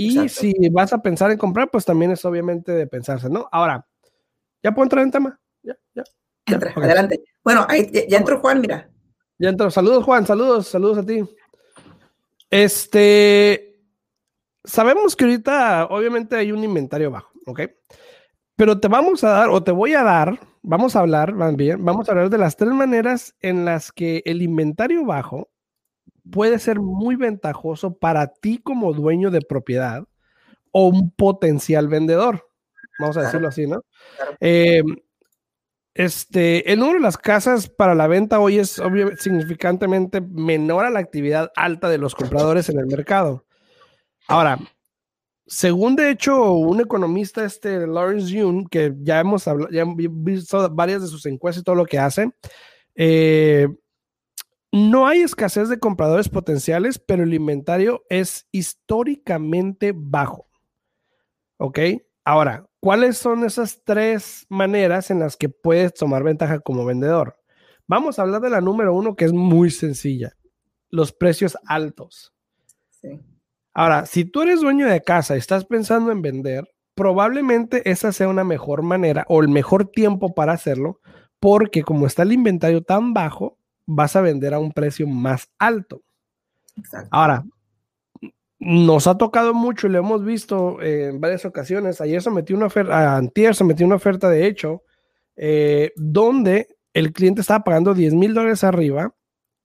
Y 0.02 0.30
si 0.30 0.54
vas 0.72 0.94
a 0.94 1.02
pensar 1.02 1.30
en 1.30 1.38
comprar, 1.38 1.70
pues 1.70 1.84
también 1.84 2.12
es 2.12 2.24
obviamente 2.24 2.72
de 2.72 2.88
pensarse, 2.88 3.30
¿no? 3.30 3.50
Ahora, 3.52 3.86
¿ya 4.64 4.72
puedo 4.72 4.86
entrar 4.86 5.04
en 5.04 5.12
tema? 5.12 5.38
Ya, 5.62 5.76
ya. 5.94 6.04
Entra, 6.46 6.72
adelante. 6.74 7.22
Bueno, 7.44 7.66
ahí 7.68 7.92
ya, 8.08 8.18
entró 8.18 8.40
Juan, 8.40 8.62
mira. 8.62 8.90
Ya 9.38 9.50
entró. 9.50 9.70
Saludos, 9.70 10.06
Juan, 10.06 10.26
saludos, 10.26 10.68
saludos 10.68 11.00
a 11.00 11.06
ti. 11.06 11.22
Este, 12.50 13.80
sabemos 14.64 15.16
que 15.16 15.26
ahorita 15.26 15.86
obviamente 15.86 16.36
hay 16.36 16.52
un 16.52 16.64
inventario 16.64 17.12
bajo, 17.12 17.32
¿ok? 17.46 17.62
Pero 18.56 18.80
te 18.80 18.88
vamos 18.88 19.24
a 19.24 19.30
dar, 19.30 19.50
o 19.50 19.64
te 19.64 19.72
voy 19.72 19.94
a 19.94 20.04
dar, 20.04 20.40
vamos 20.62 20.96
a 20.96 21.00
hablar, 21.00 21.34
más 21.34 21.56
bien, 21.56 21.84
vamos 21.86 22.10
a 22.10 22.12
hablar 22.12 22.30
de 22.30 22.38
las 22.38 22.58
tres 22.58 22.72
maneras 22.72 23.36
en 23.40 23.66
las 23.66 23.92
que 23.92 24.22
el 24.26 24.42
inventario 24.42 25.06
bajo 25.06 25.50
puede 26.30 26.60
ser 26.60 26.80
muy 26.80 27.16
ventajoso 27.16 27.98
para 27.98 28.28
ti 28.28 28.60
como 28.60 28.94
dueño 28.94 29.32
de 29.32 29.42
propiedad 29.42 30.04
o 30.72 30.88
un 30.88 31.12
potencial 31.12 31.88
vendedor. 31.88 32.48
Vamos 33.00 33.18
a 33.18 33.24
decirlo 33.24 33.48
así, 33.48 33.66
¿no? 33.66 33.84
Eh, 34.42 34.84
este, 35.94 36.72
el 36.72 36.80
número 36.80 37.00
de 37.00 37.04
las 37.04 37.18
casas 37.18 37.70
para 37.70 37.96
la 37.96 38.08
venta 38.08 38.40
hoy 38.40 38.60
es 38.60 38.82
significantemente 39.20 40.22
menor 40.22 40.86
a 40.86 40.90
la 40.90 41.00
actividad 41.00 41.52
alta 41.56 41.90
de 41.90 41.98
los 41.98 42.16
compradores 42.16 42.70
en 42.70 42.80
el 42.80 42.86
mercado. 42.86 43.46
Ahora, 44.28 44.60
según 45.48 45.96
de 45.96 46.12
hecho 46.12 46.54
un 46.54 46.80
economista, 46.80 47.44
este 47.44 47.88
Lawrence 47.88 48.32
Yun, 48.32 48.68
que 48.68 48.94
ya 49.02 49.20
hemos 49.20 49.46
ya 49.72 49.84
visto 50.12 50.70
varias 50.70 51.02
de 51.02 51.08
sus 51.08 51.26
encuestas 51.26 51.62
y 51.62 51.66
todo 51.66 51.76
lo 51.76 51.86
que 51.86 51.98
hace, 51.98 52.32
eh, 52.96 53.68
no 54.72 55.08
hay 55.08 55.22
escasez 55.22 55.68
de 55.68 55.80
compradores 55.80 56.30
potenciales, 56.30 57.00
pero 57.00 57.24
el 57.24 57.34
inventario 57.34 58.04
es 58.10 58.48
históricamente 58.52 59.94
bajo. 59.96 60.48
¿Ok? 61.58 61.80
Ahora, 62.24 62.68
¿cuáles 62.80 63.18
son 63.18 63.44
esas 63.44 63.82
tres 63.84 64.46
maneras 64.50 65.10
en 65.10 65.20
las 65.20 65.36
que 65.36 65.50
puedes 65.50 65.94
tomar 65.94 66.24
ventaja 66.24 66.60
como 66.60 66.86
vendedor? 66.86 67.38
Vamos 67.88 68.20
a 68.20 68.22
hablar 68.22 68.42
de 68.42 68.50
la 68.50 68.62
número 68.62 68.94
uno, 68.94 69.16
que 69.16 69.26
es 69.26 69.34
muy 69.34 69.72
sencilla. 69.72 70.34
Los 70.90 71.12
precios 71.12 71.58
altos. 71.66 72.34
Ahora, 73.74 74.06
si 74.06 74.26
tú 74.26 74.42
eres 74.42 74.62
dueño 74.62 74.88
de 74.88 75.02
casa 75.02 75.36
y 75.36 75.40
estás 75.40 75.66
pensando 75.66 76.12
en 76.12 76.22
vender, 76.22 76.70
probablemente 76.96 77.90
esa 77.90 78.12
sea 78.12 78.28
una 78.28 78.44
mejor 78.44 78.82
manera 78.82 79.26
o 79.30 79.42
el 79.42 79.48
mejor 79.48 79.90
tiempo 79.90 80.36
para 80.36 80.54
hacerlo, 80.54 81.00
porque 81.40 81.84
como 81.84 82.06
está 82.06 82.24
el 82.24 82.34
inventario 82.34 82.84
tan 82.84 83.14
bajo, 83.14 83.58
vas 83.86 84.16
a 84.16 84.22
vender 84.22 84.54
a 84.54 84.60
un 84.60 84.72
precio 84.72 85.08
más 85.08 85.50
alto. 85.58 86.02
Ahora, 87.10 87.46
nos 88.60 89.08
ha 89.08 89.18
tocado 89.18 89.54
mucho 89.54 89.88
y 89.88 89.90
lo 89.90 90.00
hemos 90.00 90.24
visto 90.24 90.82
en 90.82 91.22
varias 91.22 91.46
ocasiones. 91.46 92.02
Ayer 92.02 92.22
se 92.22 92.30
metió 92.30 92.58
una 92.58 92.66
oferta, 92.66 93.16
antier 93.16 93.56
se 93.56 93.64
metió 93.64 93.86
una 93.86 93.96
oferta 93.96 94.30
de 94.30 94.48
hecho, 94.48 94.84
eh, 95.38 95.94
donde 95.96 96.68
el 96.94 97.14
cliente 97.14 97.42
estaba 97.42 97.64
pagando 97.64 97.94
10 97.94 98.14
mil 98.16 98.34
dólares 98.34 98.66
arriba 98.66 99.16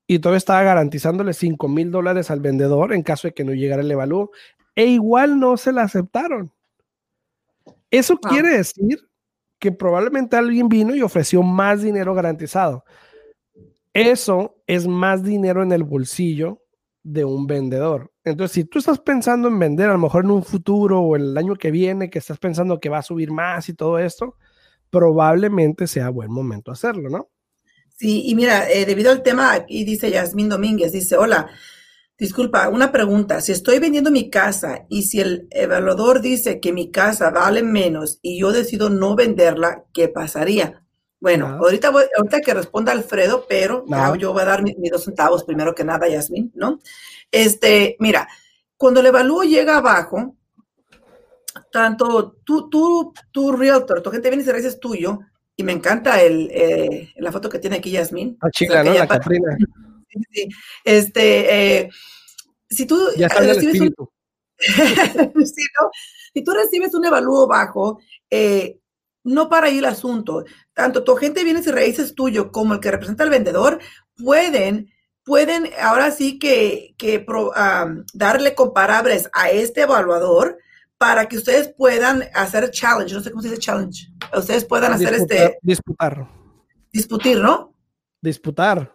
y 0.07 0.21
todavía 0.21 0.39
estaba 0.39 0.63
garantizándole 0.63 1.33
5 1.35 1.69
mil 1.69 1.91
dólares 1.91 2.31
al 2.31 2.41
vendedor 2.41 2.93
en 2.93 3.03
caso 3.03 3.27
de 3.27 3.35
que 3.35 3.45
no 3.45 3.53
llegara 3.53 3.83
el 3.83 3.91
evalúo. 3.91 4.31
E 4.77 4.87
igual 4.87 5.41
no 5.41 5.57
se 5.57 5.73
la 5.73 5.83
aceptaron. 5.83 6.53
Eso 7.91 8.19
quiere 8.19 8.57
decir 8.57 9.09
que 9.59 9.73
probablemente 9.73 10.37
alguien 10.37 10.69
vino 10.69 10.95
y 10.95 11.03
ofreció 11.03 11.43
más 11.43 11.83
dinero 11.83 12.15
garantizado. 12.15 12.85
Eso 13.93 14.57
es 14.67 14.87
más 14.87 15.23
dinero 15.23 15.63
en 15.63 15.73
el 15.73 15.85
bolsillo 15.85 16.64
de 17.05 17.25
un 17.25 17.47
vendedor. 17.47 18.11
Entonces, 18.25 18.55
si 18.55 18.65
tú 18.65 18.79
estás 18.81 18.99
pensando 18.99 19.49
en 19.49 19.59
vender, 19.59 19.91
a 19.91 19.93
lo 19.93 19.99
mejor 19.99 20.25
en 20.25 20.33
un 20.33 20.43
futuro 20.43 21.01
o 21.01 21.15
el 21.15 21.37
año 21.37 21.55
que 21.55 21.71
viene, 21.71 22.11
que 22.11 22.19
estás 22.19 22.39
pensando 22.39 22.81
que 22.81 22.89
va 22.89 22.99
a 22.99 23.03
subir 23.03 23.31
más 23.31 23.69
y 23.69 23.75
todo 23.75 23.99
esto, 23.99 24.37
probablemente 24.91 25.87
sea 25.87 26.09
buen 26.09 26.33
momento 26.33 26.73
hacerlo, 26.73 27.11
¿no? 27.11 27.29
Sí, 27.97 28.23
y 28.27 28.35
mira, 28.35 28.69
eh, 28.71 28.87
debido 28.87 29.13
al 29.13 29.23
tema, 29.23 29.53
aquí 29.53 29.85
dice 29.85 30.11
Yasmín 30.11 30.49
Domínguez, 30.49 30.93
dice, 30.93 31.17
hola, 31.17 31.49
disculpa, 32.19 32.69
una 32.69 32.91
pregunta, 32.91 33.41
si 33.41 33.53
estoy 33.53 33.79
vendiendo 33.79 34.11
mi 34.11 34.31
casa 34.31 34.87
y 34.89 35.03
si 35.03 35.21
el 35.21 35.47
evaluador 35.51 36.21
dice 36.21 36.59
que 36.59 36.73
mi 36.73 36.91
casa 36.91 37.31
vale 37.31 37.63
menos 37.63 38.19
y 38.23 38.41
yo 38.41 38.51
decido 38.53 38.89
no 38.89 39.15
venderla, 39.15 39.85
¿qué 39.93 40.09
pasaría? 40.09 40.84
Bueno, 41.25 41.47
ahorita, 41.59 41.89
voy, 41.89 42.05
ahorita 42.19 42.43
que 42.43 42.53
responda 42.53 42.93
Alfredo, 42.93 43.47
pero 43.49 43.87
yo 44.19 44.35
voy 44.35 44.43
a 44.43 44.45
dar 44.45 44.63
mis, 44.63 44.77
dos 44.91 45.05
centavos 45.05 45.43
primero 45.43 45.75
que 45.75 45.83
nada, 45.83 46.07
Yasmin, 46.07 46.53
¿no? 46.55 46.81
Este, 47.31 47.97
mira, 47.99 48.29
cuando 48.77 49.01
el 49.01 49.07
evalúo 49.07 49.43
llega 49.43 49.79
abajo, 49.79 50.37
tanto 51.73 52.37
tú, 52.45 52.69
tú, 52.69 53.15
tu 53.33 53.53
realtor, 53.53 54.03
tu 54.03 54.11
gente 54.11 54.29
viene 54.29 54.43
y 54.43 54.47
dice, 54.47 54.69
es 54.69 54.79
tuyo, 54.79 55.21
y 55.57 55.63
me 55.63 55.73
encanta 55.73 56.21
el, 56.21 56.51
eh, 56.53 57.11
la 57.17 57.33
foto 57.33 57.49
que 57.49 57.59
tiene 57.59 57.77
aquí 57.77 57.91
Yasmin. 57.91 58.37
Ah, 58.43 58.51
chica, 58.51 58.85
¿no? 58.85 58.93
La 58.93 59.09
Catrina. 59.09 59.57
Este, 60.85 61.79
eh, 61.79 61.91
si 62.69 62.85
tú 62.85 62.99
ya 63.17 63.29
recibes 63.29 63.81
un, 63.81 63.95
¿no? 63.97 65.91
si 66.35 66.45
tú 66.45 66.53
recibes 66.53 66.95
un 66.95 67.07
evalúo 67.07 67.47
bajo, 67.47 67.99
eh, 68.29 68.79
no 69.25 69.49
para 69.49 69.67
ahí 69.67 69.79
el 69.79 69.87
asunto. 69.87 70.45
Tanto 70.73 71.03
tu 71.03 71.17
agente 71.17 71.41
de 71.41 71.45
bienes 71.45 71.67
y 71.67 71.73
raíces 71.73 72.15
tuyo 72.15 72.53
como 72.53 72.75
el 72.75 72.81
que 72.81 72.91
representa 72.91 73.25
al 73.25 73.31
vendedor 73.31 73.81
pueden, 74.17 74.93
pueden 75.25 75.71
ahora 75.81 76.11
sí 76.11 76.39
que, 76.39 76.95
que 76.97 77.25
darle 78.13 78.55
comparables 78.55 79.29
a 79.33 79.51
este 79.51 79.83
evaluador 79.83 80.59
para 80.99 81.27
que 81.27 81.39
ustedes 81.39 81.73
puedan 81.77 82.25
hacer 82.35 82.71
challenge, 82.71 83.15
no 83.15 83.21
sé 83.21 83.31
cómo 83.31 83.43
se 83.43 83.49
dice 83.49 83.61
challenge, 83.61 84.09
ustedes 84.37 84.65
puedan 84.65 84.93
hacer 84.93 85.15
este... 85.15 85.59
Disputar. 85.61 86.29
Disputir, 86.93 87.41
¿no? 87.41 87.75
Disputar. 88.23 88.95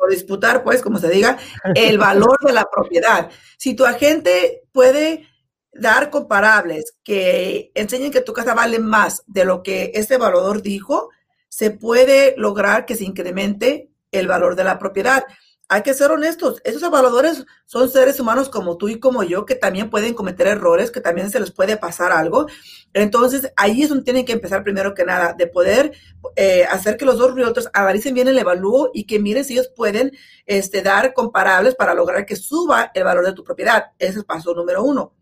O 0.00 0.08
disputar, 0.08 0.62
pues, 0.62 0.82
como 0.82 0.98
se 0.98 1.10
diga, 1.10 1.36
el 1.74 1.98
valor 1.98 2.38
de 2.46 2.52
la 2.52 2.64
propiedad. 2.64 3.28
Si 3.58 3.74
tu 3.74 3.84
agente 3.84 4.62
puede 4.72 5.26
dar 5.72 6.10
comparables 6.10 6.94
que 7.04 7.70
enseñen 7.74 8.10
que 8.10 8.20
tu 8.20 8.32
casa 8.32 8.54
vale 8.54 8.78
más 8.78 9.22
de 9.26 9.44
lo 9.44 9.62
que 9.62 9.92
este 9.94 10.14
evaluador 10.14 10.62
dijo, 10.62 11.10
se 11.48 11.70
puede 11.70 12.34
lograr 12.36 12.86
que 12.86 12.96
se 12.96 13.04
incremente 13.04 13.90
el 14.12 14.26
valor 14.26 14.56
de 14.56 14.64
la 14.64 14.78
propiedad. 14.78 15.24
Hay 15.68 15.82
que 15.82 15.94
ser 15.94 16.10
honestos, 16.10 16.60
esos 16.64 16.82
evaluadores 16.82 17.44
son 17.64 17.88
seres 17.88 18.18
humanos 18.18 18.48
como 18.48 18.76
tú 18.76 18.88
y 18.88 18.98
como 18.98 19.22
yo 19.22 19.46
que 19.46 19.54
también 19.54 19.88
pueden 19.88 20.14
cometer 20.14 20.48
errores, 20.48 20.90
que 20.90 21.00
también 21.00 21.30
se 21.30 21.38
les 21.38 21.52
puede 21.52 21.76
pasar 21.76 22.10
algo. 22.10 22.48
Entonces, 22.92 23.52
ahí 23.56 23.84
es 23.84 23.88
donde 23.88 24.02
tienen 24.02 24.24
que 24.24 24.32
empezar 24.32 24.64
primero 24.64 24.94
que 24.94 25.04
nada, 25.04 25.32
de 25.32 25.46
poder 25.46 25.92
eh, 26.34 26.64
hacer 26.64 26.96
que 26.96 27.04
los 27.04 27.18
dos 27.18 27.36
realtors 27.36 27.70
analicen 27.72 28.14
bien 28.14 28.26
el 28.26 28.38
evalúo 28.38 28.90
y 28.92 29.04
que 29.04 29.20
miren 29.20 29.44
si 29.44 29.52
ellos 29.52 29.68
pueden 29.68 30.10
este, 30.44 30.82
dar 30.82 31.14
comparables 31.14 31.76
para 31.76 31.94
lograr 31.94 32.26
que 32.26 32.34
suba 32.34 32.90
el 32.92 33.04
valor 33.04 33.24
de 33.24 33.34
tu 33.34 33.44
propiedad. 33.44 33.92
Ese 34.00 34.18
es 34.18 34.24
paso 34.24 34.52
número 34.54 34.82
uno. 34.82 35.19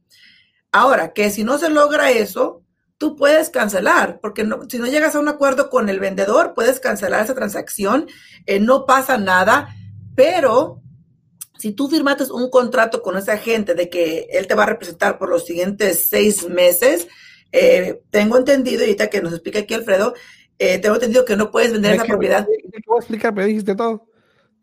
Ahora, 0.72 1.12
que 1.12 1.30
si 1.30 1.44
no 1.44 1.58
se 1.58 1.70
logra 1.70 2.10
eso, 2.10 2.62
tú 2.98 3.16
puedes 3.16 3.48
cancelar, 3.48 4.18
porque 4.20 4.46
si 4.68 4.78
no 4.78 4.86
llegas 4.86 5.14
a 5.14 5.20
un 5.20 5.28
acuerdo 5.28 5.70
con 5.70 5.88
el 5.88 6.00
vendedor, 6.00 6.52
puedes 6.54 6.80
cancelar 6.80 7.24
esa 7.24 7.34
transacción, 7.34 8.06
eh, 8.44 8.60
no 8.60 8.84
pasa 8.84 9.16
nada, 9.18 9.74
pero 10.14 10.82
si 11.58 11.72
tú 11.72 11.88
firmaste 11.88 12.24
un 12.32 12.50
contrato 12.50 13.02
con 13.02 13.16
esa 13.16 13.38
gente 13.38 13.74
de 13.74 13.88
que 13.88 14.26
él 14.30 14.46
te 14.46 14.54
va 14.54 14.64
a 14.64 14.66
representar 14.66 15.18
por 15.18 15.28
los 15.28 15.46
siguientes 15.46 16.08
seis 16.08 16.48
meses, 16.48 17.08
eh, 17.52 18.02
tengo 18.10 18.36
entendido, 18.36 18.80
y 18.82 18.86
ahorita 18.86 19.08
que 19.08 19.22
nos 19.22 19.32
explica 19.32 19.60
aquí 19.60 19.74
Alfredo, 19.74 20.14
eh, 20.58 20.78
tengo 20.78 20.96
entendido 20.96 21.24
que 21.24 21.36
no 21.36 21.50
puedes 21.50 21.72
vender 21.72 21.94
esa 21.94 22.04
propiedad. 22.04 22.46
¿Qué 22.46 22.80
voy 22.84 22.96
a 22.96 23.00
explicar? 23.00 23.32
Me 23.32 23.46
dijiste 23.46 23.74
todo. 23.76 24.06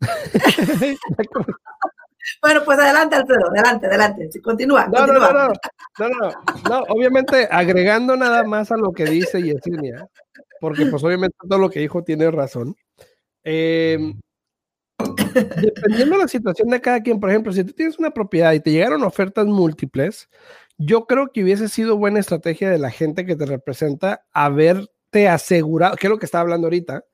bueno, 2.42 2.62
pues 2.64 2.78
adelante, 2.78 3.16
Alfredo, 3.16 3.48
adelante, 3.50 3.86
adelante. 3.86 4.28
Continúa. 4.42 4.86
No, 4.86 4.98
continúa. 4.98 5.32
No, 5.98 6.08
no, 6.08 6.18
no, 6.18 6.30
no, 6.68 6.82
obviamente 6.88 7.48
agregando 7.50 8.16
nada 8.16 8.44
más 8.44 8.70
a 8.72 8.76
lo 8.76 8.92
que 8.92 9.04
dice 9.04 9.42
Yesenia, 9.42 10.06
porque 10.60 10.86
pues 10.86 11.02
obviamente 11.04 11.36
todo 11.48 11.58
lo 11.58 11.70
que 11.70 11.80
dijo 11.80 12.02
tiene 12.02 12.30
razón. 12.30 12.74
Eh, 13.44 13.98
dependiendo 15.62 16.16
de 16.16 16.22
la 16.22 16.28
situación 16.28 16.68
de 16.68 16.80
cada 16.80 17.00
quien, 17.02 17.20
por 17.20 17.30
ejemplo, 17.30 17.52
si 17.52 17.64
tú 17.64 17.72
tienes 17.72 17.98
una 17.98 18.10
propiedad 18.10 18.52
y 18.52 18.60
te 18.60 18.72
llegaron 18.72 19.04
ofertas 19.04 19.46
múltiples, 19.46 20.28
yo 20.78 21.06
creo 21.06 21.30
que 21.32 21.42
hubiese 21.42 21.68
sido 21.68 21.96
buena 21.96 22.20
estrategia 22.20 22.70
de 22.70 22.78
la 22.78 22.90
gente 22.90 23.24
que 23.24 23.36
te 23.36 23.46
representa 23.46 24.26
haberte 24.32 25.28
asegurado, 25.28 25.96
que 25.96 26.06
es 26.06 26.10
lo 26.10 26.18
que 26.18 26.26
estaba 26.26 26.42
hablando 26.42 26.66
ahorita, 26.66 27.04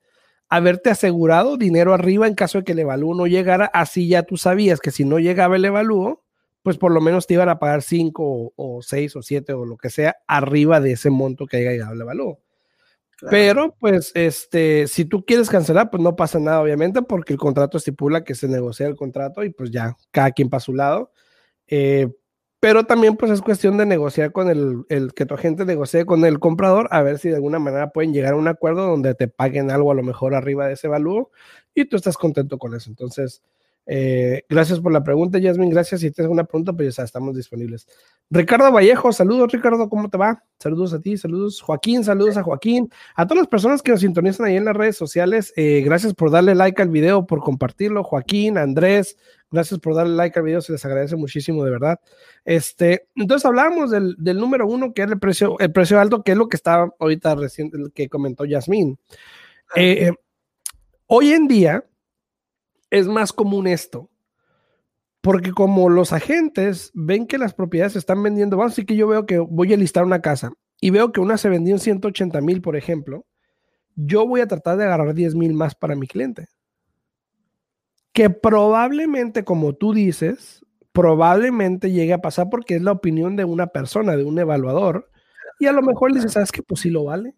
haberte 0.49 0.89
asegurado 0.89 1.57
dinero 1.57 1.93
arriba 1.93 2.27
en 2.27 2.35
caso 2.35 2.59
de 2.59 2.63
que 2.63 2.73
el 2.73 2.79
evalúo 2.79 3.15
no 3.15 3.27
llegara, 3.27 3.65
así 3.65 4.07
ya 4.07 4.23
tú 4.23 4.37
sabías 4.37 4.79
que 4.79 4.91
si 4.91 5.05
no 5.05 5.19
llegaba 5.19 5.55
el 5.55 5.65
evalúo, 5.65 6.23
pues 6.61 6.77
por 6.77 6.91
lo 6.91 7.01
menos 7.01 7.27
te 7.27 7.33
iban 7.33 7.49
a 7.49 7.59
pagar 7.59 7.81
5 7.81 8.53
o 8.55 8.81
6 8.81 9.15
o 9.15 9.21
7 9.21 9.53
o 9.53 9.65
lo 9.65 9.77
que 9.77 9.89
sea 9.89 10.15
arriba 10.27 10.79
de 10.79 10.93
ese 10.93 11.09
monto 11.09 11.45
que 11.45 11.57
haya 11.57 11.71
llegado 11.71 11.93
el 11.93 12.01
evalúo. 12.01 12.39
Pero, 13.29 13.75
pues, 13.79 14.11
este, 14.15 14.87
si 14.87 15.05
tú 15.05 15.23
quieres 15.25 15.49
cancelar, 15.49 15.89
pues 15.89 16.03
no 16.03 16.15
pasa 16.15 16.39
nada, 16.39 16.61
obviamente, 16.61 17.01
porque 17.01 17.33
el 17.33 17.39
contrato 17.39 17.77
estipula 17.77 18.23
que 18.23 18.35
se 18.35 18.47
negocia 18.47 18.87
el 18.87 18.95
contrato 18.95 19.43
y 19.43 19.49
pues 19.49 19.71
ya, 19.71 19.95
cada 20.11 20.31
quien 20.31 20.49
para 20.49 20.59
su 20.59 20.73
lado. 20.73 21.11
Eh, 21.67 22.09
pero 22.63 22.85
también, 22.85 23.17
pues, 23.17 23.29
es 23.29 23.41
cuestión 23.41 23.75
de 23.75 23.85
negociar 23.85 24.31
con 24.31 24.49
el, 24.49 24.85
el, 24.87 25.13
que 25.13 25.25
tu 25.25 25.33
agente 25.33 25.65
negocie 25.65 26.05
con 26.05 26.23
el 26.23 26.39
comprador, 26.39 26.87
a 26.91 27.01
ver 27.01 27.19
si 27.19 27.27
de 27.27 27.35
alguna 27.35 27.59
manera 27.59 27.89
pueden 27.89 28.13
llegar 28.13 28.35
a 28.35 28.37
un 28.37 28.47
acuerdo 28.47 28.87
donde 28.87 29.15
te 29.15 29.27
paguen 29.27 29.69
algo 29.69 29.91
a 29.91 29.95
lo 29.95 30.01
mejor 30.01 30.33
arriba 30.33 30.65
de 30.65 30.75
ese 30.75 30.87
valor 30.87 31.29
y 31.75 31.83
tú 31.83 31.97
estás 31.97 32.15
contento 32.15 32.57
con 32.57 32.73
eso. 32.73 32.89
Entonces, 32.89 33.43
eh, 33.85 34.43
gracias 34.47 34.79
por 34.79 34.91
la 34.91 35.03
pregunta, 35.03 35.39
Jasmine. 35.41 35.71
Gracias. 35.71 36.01
Si 36.01 36.11
tienes 36.11 36.31
una 36.31 36.43
pregunta, 36.43 36.73
pues 36.73 36.95
ya 36.95 37.03
estamos 37.03 37.35
disponibles. 37.35 37.87
Ricardo 38.29 38.71
Vallejo, 38.71 39.11
saludos, 39.11 39.51
Ricardo, 39.51 39.89
¿cómo 39.89 40.09
te 40.09 40.17
va? 40.17 40.43
Saludos 40.59 40.93
a 40.93 40.99
ti, 40.99 41.17
saludos. 41.17 41.61
Joaquín, 41.61 42.03
saludos 42.03 42.37
a 42.37 42.43
Joaquín. 42.43 42.89
A 43.15 43.27
todas 43.27 43.43
las 43.43 43.47
personas 43.47 43.81
que 43.81 43.91
nos 43.91 44.01
sintonizan 44.01 44.47
ahí 44.47 44.55
en 44.55 44.65
las 44.65 44.75
redes 44.75 44.95
sociales, 44.97 45.53
eh, 45.55 45.81
gracias 45.81 46.13
por 46.13 46.31
darle 46.31 46.55
like 46.55 46.81
al 46.81 46.89
video, 46.89 47.25
por 47.25 47.41
compartirlo. 47.41 48.03
Joaquín, 48.03 48.57
Andrés, 48.57 49.17
gracias 49.51 49.79
por 49.79 49.95
darle 49.95 50.15
like 50.15 50.39
al 50.39 50.45
video, 50.45 50.61
se 50.61 50.71
les 50.71 50.83
agradece 50.85 51.15
muchísimo, 51.15 51.63
de 51.63 51.71
verdad. 51.71 51.99
Este, 52.45 53.07
entonces 53.15 53.45
hablábamos 53.45 53.91
del, 53.91 54.15
del 54.17 54.37
número 54.37 54.65
uno, 54.65 54.93
que 54.93 55.03
es 55.03 55.11
el 55.11 55.19
precio, 55.19 55.59
el 55.59 55.71
precio 55.71 55.99
alto, 55.99 56.23
que 56.23 56.31
es 56.31 56.37
lo 56.37 56.47
que 56.47 56.55
estaba 56.55 56.89
ahorita 56.99 57.35
recién, 57.35 57.71
que 57.93 58.09
comentó 58.09 58.45
Yasmín. 58.45 58.97
Eh, 59.75 60.11
hoy 61.07 61.33
en 61.33 61.47
día, 61.47 61.83
es 62.93 63.07
más 63.07 63.33
común 63.33 63.65
esto. 63.65 64.11
Porque 65.19 65.51
como 65.51 65.89
los 65.89 66.13
agentes 66.13 66.91
ven 66.93 67.25
que 67.25 67.39
las 67.39 67.55
propiedades 67.55 67.93
se 67.93 67.99
están 67.99 68.21
vendiendo, 68.21 68.55
vamos 68.55 68.71
a 68.71 68.73
decir 68.73 68.85
que 68.85 68.95
yo 68.95 69.07
veo 69.07 69.25
que 69.25 69.39
voy 69.39 69.73
a 69.73 69.77
listar 69.77 70.03
una 70.03 70.21
casa 70.21 70.53
y 70.79 70.91
veo 70.91 71.11
que 71.11 71.19
una 71.19 71.37
se 71.37 71.49
vendió 71.49 71.73
en 71.73 71.79
180 71.79 72.39
mil, 72.41 72.61
por 72.61 72.75
ejemplo, 72.75 73.25
yo 73.95 74.27
voy 74.27 74.41
a 74.41 74.47
tratar 74.47 74.77
de 74.77 74.83
agarrar 74.83 75.15
10 75.15 75.33
mil 75.33 75.55
más 75.55 75.73
para 75.73 75.95
mi 75.95 76.05
cliente. 76.05 76.49
Que 78.11 78.29
probablemente, 78.29 79.43
como 79.43 79.73
tú 79.73 79.93
dices, 79.93 80.63
probablemente 80.91 81.91
llegue 81.91 82.13
a 82.13 82.21
pasar 82.21 82.49
porque 82.51 82.75
es 82.75 82.83
la 82.83 82.91
opinión 82.91 83.35
de 83.35 83.45
una 83.45 83.67
persona, 83.67 84.15
de 84.15 84.23
un 84.23 84.37
evaluador, 84.37 85.09
y 85.57 85.65
a 85.65 85.71
lo 85.71 85.81
mejor 85.81 86.11
le 86.11 86.17
dices, 86.17 86.33
¿sabes 86.33 86.51
qué? 86.51 86.61
Pues 86.61 86.81
sí 86.81 86.91
lo 86.91 87.05
vale. 87.05 87.33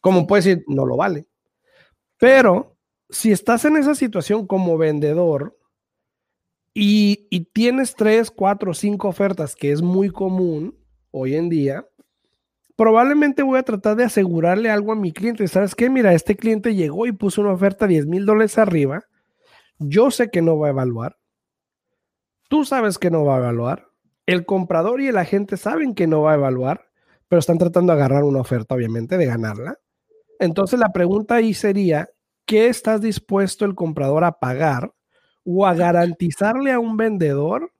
Como 0.00 0.26
puede 0.26 0.42
decir, 0.42 0.64
no 0.66 0.86
lo 0.86 0.96
vale. 0.96 1.26
Pero 2.16 2.75
si 3.08 3.32
estás 3.32 3.64
en 3.64 3.76
esa 3.76 3.94
situación 3.94 4.46
como 4.46 4.78
vendedor 4.78 5.58
y, 6.74 7.48
tienes 7.52 7.94
tres, 7.94 8.30
cuatro, 8.30 8.74
cinco 8.74 9.08
ofertas, 9.08 9.56
que 9.56 9.72
es 9.72 9.80
muy 9.80 10.10
común 10.10 10.78
hoy 11.10 11.34
en 11.34 11.48
día, 11.48 11.86
probablemente 12.76 13.42
voy 13.42 13.58
a 13.58 13.62
tratar 13.62 13.96
de 13.96 14.04
asegurarle 14.04 14.70
algo 14.70 14.92
a 14.92 14.96
mi 14.96 15.12
cliente. 15.12 15.48
¿Sabes 15.48 15.74
qué? 15.74 15.88
Mira, 15.88 16.12
este 16.12 16.36
cliente 16.36 16.74
llegó 16.74 17.06
y 17.06 17.12
puso 17.12 17.40
una 17.40 17.52
oferta 17.52 17.86
10 17.86 18.06
mil 18.06 18.26
dólares 18.26 18.58
arriba. 18.58 19.04
Yo 19.78 20.10
sé 20.10 20.30
que 20.30 20.42
no 20.42 20.58
va 20.58 20.66
a 20.66 20.70
evaluar. 20.70 21.16
Tú 22.48 22.64
sabes 22.64 22.98
que 22.98 23.10
no 23.10 23.24
va 23.24 23.36
a 23.36 23.38
evaluar. 23.38 23.88
El 24.26 24.44
comprador 24.44 25.00
y 25.00 25.08
el 25.08 25.16
agente 25.16 25.56
saben 25.56 25.94
que 25.94 26.06
no 26.06 26.22
va 26.22 26.32
a 26.32 26.36
evaluar, 26.36 26.88
pero 27.28 27.40
están 27.40 27.58
tratando 27.58 27.92
de 27.92 27.98
agarrar 27.98 28.24
una 28.24 28.40
oferta, 28.40 28.74
obviamente, 28.74 29.16
de 29.16 29.26
ganarla. 29.26 29.78
Entonces 30.38 30.78
la 30.78 30.92
pregunta 30.92 31.36
ahí 31.36 31.54
sería, 31.54 32.08
¿qué 32.46 32.68
estás 32.68 33.00
dispuesto 33.02 33.64
el 33.64 33.74
comprador 33.74 34.24
a 34.24 34.38
pagar 34.38 34.94
o 35.44 35.66
a 35.66 35.74
garantizarle 35.74 36.72
a 36.72 36.78
un 36.78 36.96
vendedor 36.96 37.72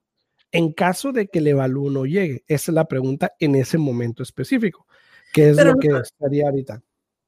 en 0.53 0.73
caso 0.73 1.13
de 1.13 1.29
que 1.29 1.39
el 1.39 1.47
evalúo 1.47 1.91
no 1.91 2.05
llegue? 2.05 2.45
Esa 2.47 2.71
es 2.73 2.75
la 2.75 2.87
pregunta 2.87 3.33
en 3.39 3.55
ese 3.55 3.79
momento 3.79 4.23
específico, 4.23 4.87
que 5.33 5.51
es 5.51 5.65
lo 5.65 5.77
que 5.77 5.89
estaría 5.89 6.47
ahorita. 6.47 6.83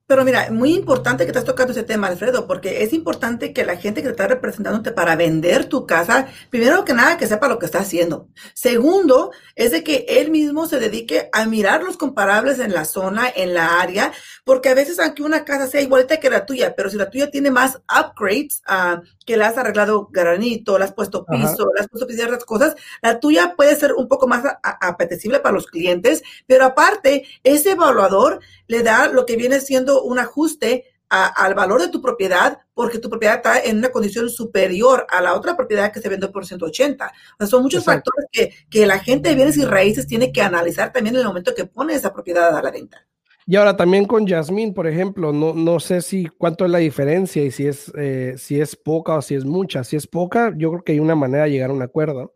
Pero 0.08 0.24
mira, 0.24 0.48
muy 0.50 0.72
importante 0.72 1.24
que 1.24 1.32
estás 1.32 1.44
tocando 1.44 1.72
ese 1.72 1.82
tema, 1.82 2.06
Alfredo, 2.06 2.46
porque 2.46 2.82
es 2.82 2.94
importante 2.94 3.52
que 3.52 3.66
la 3.66 3.76
gente 3.76 4.00
que 4.00 4.06
te 4.06 4.12
está 4.12 4.26
representándote 4.26 4.90
para 4.90 5.16
vender 5.16 5.66
tu 5.66 5.86
casa, 5.86 6.28
primero 6.48 6.82
que 6.86 6.94
nada, 6.94 7.18
que 7.18 7.26
sepa 7.26 7.46
lo 7.46 7.58
que 7.58 7.66
está 7.66 7.80
haciendo. 7.80 8.26
Segundo, 8.54 9.32
es 9.54 9.70
de 9.70 9.84
que 9.84 10.06
él 10.08 10.30
mismo 10.30 10.66
se 10.66 10.78
dedique 10.78 11.28
a 11.30 11.44
mirar 11.44 11.82
los 11.82 11.98
comparables 11.98 12.58
en 12.58 12.72
la 12.72 12.86
zona, 12.86 13.28
en 13.28 13.52
la 13.52 13.82
área, 13.82 14.10
porque 14.44 14.70
a 14.70 14.74
veces 14.74 14.98
aunque 14.98 15.22
una 15.22 15.44
casa 15.44 15.66
sea 15.66 15.82
igualita 15.82 16.18
que 16.18 16.30
la 16.30 16.46
tuya, 16.46 16.74
pero 16.74 16.88
si 16.88 16.96
la 16.96 17.10
tuya 17.10 17.30
tiene 17.30 17.50
más 17.50 17.78
upgrades, 17.86 18.62
uh, 18.66 19.02
que 19.26 19.36
le 19.36 19.44
has 19.44 19.58
arreglado 19.58 20.08
granito, 20.10 20.78
le 20.78 20.86
has 20.86 20.94
puesto 20.94 21.26
piso, 21.26 21.70
le 21.74 21.82
has 21.82 21.88
puesto 21.88 22.08
ciertas 22.08 22.46
cosas, 22.46 22.74
la 23.02 23.20
tuya 23.20 23.52
puede 23.54 23.76
ser 23.76 23.92
un 23.92 24.08
poco 24.08 24.26
más 24.26 24.42
apetecible 24.62 25.40
para 25.40 25.52
los 25.52 25.66
clientes, 25.66 26.22
pero 26.46 26.64
aparte, 26.64 27.26
ese 27.44 27.72
evaluador 27.72 28.40
le 28.68 28.82
da 28.82 29.08
lo 29.08 29.26
que 29.26 29.36
viene 29.36 29.60
siendo 29.60 30.04
un 30.04 30.20
ajuste 30.20 30.84
al 31.10 31.54
valor 31.54 31.80
de 31.80 31.88
tu 31.88 32.02
propiedad 32.02 32.58
porque 32.74 32.98
tu 32.98 33.08
propiedad 33.08 33.36
está 33.36 33.60
en 33.60 33.78
una 33.78 33.88
condición 33.88 34.28
superior 34.28 35.06
a 35.08 35.22
la 35.22 35.34
otra 35.34 35.56
propiedad 35.56 35.90
que 35.90 36.00
se 36.00 36.08
vende 36.08 36.28
por 36.28 36.44
180. 36.46 37.06
O 37.06 37.10
sea, 37.38 37.46
son 37.46 37.62
muchos 37.62 37.84
factores 37.84 38.26
que, 38.30 38.52
que 38.68 38.86
la 38.86 38.98
gente 38.98 39.30
de 39.30 39.34
bienes 39.34 39.56
y 39.56 39.64
raíces 39.64 40.06
tiene 40.06 40.32
que 40.32 40.42
analizar 40.42 40.92
también 40.92 41.16
en 41.16 41.22
el 41.22 41.26
momento 41.26 41.54
que 41.54 41.64
pone 41.64 41.94
esa 41.94 42.12
propiedad 42.12 42.54
a 42.56 42.62
la 42.62 42.70
venta. 42.70 43.06
Y 43.46 43.56
ahora 43.56 43.74
también 43.74 44.04
con 44.04 44.26
Yasmín, 44.26 44.74
por 44.74 44.86
ejemplo, 44.86 45.32
no, 45.32 45.54
no 45.54 45.80
sé 45.80 46.02
si 46.02 46.26
cuánto 46.26 46.66
es 46.66 46.70
la 46.70 46.78
diferencia 46.78 47.42
y 47.42 47.50
si 47.50 47.66
es, 47.66 47.90
eh, 47.96 48.34
si 48.36 48.60
es 48.60 48.76
poca 48.76 49.14
o 49.14 49.22
si 49.22 49.34
es 49.34 49.46
mucha. 49.46 49.84
Si 49.84 49.96
es 49.96 50.06
poca, 50.06 50.52
yo 50.54 50.70
creo 50.70 50.84
que 50.84 50.92
hay 50.92 51.00
una 51.00 51.14
manera 51.14 51.44
de 51.44 51.52
llegar 51.52 51.70
a 51.70 51.72
un 51.72 51.80
acuerdo. 51.80 52.34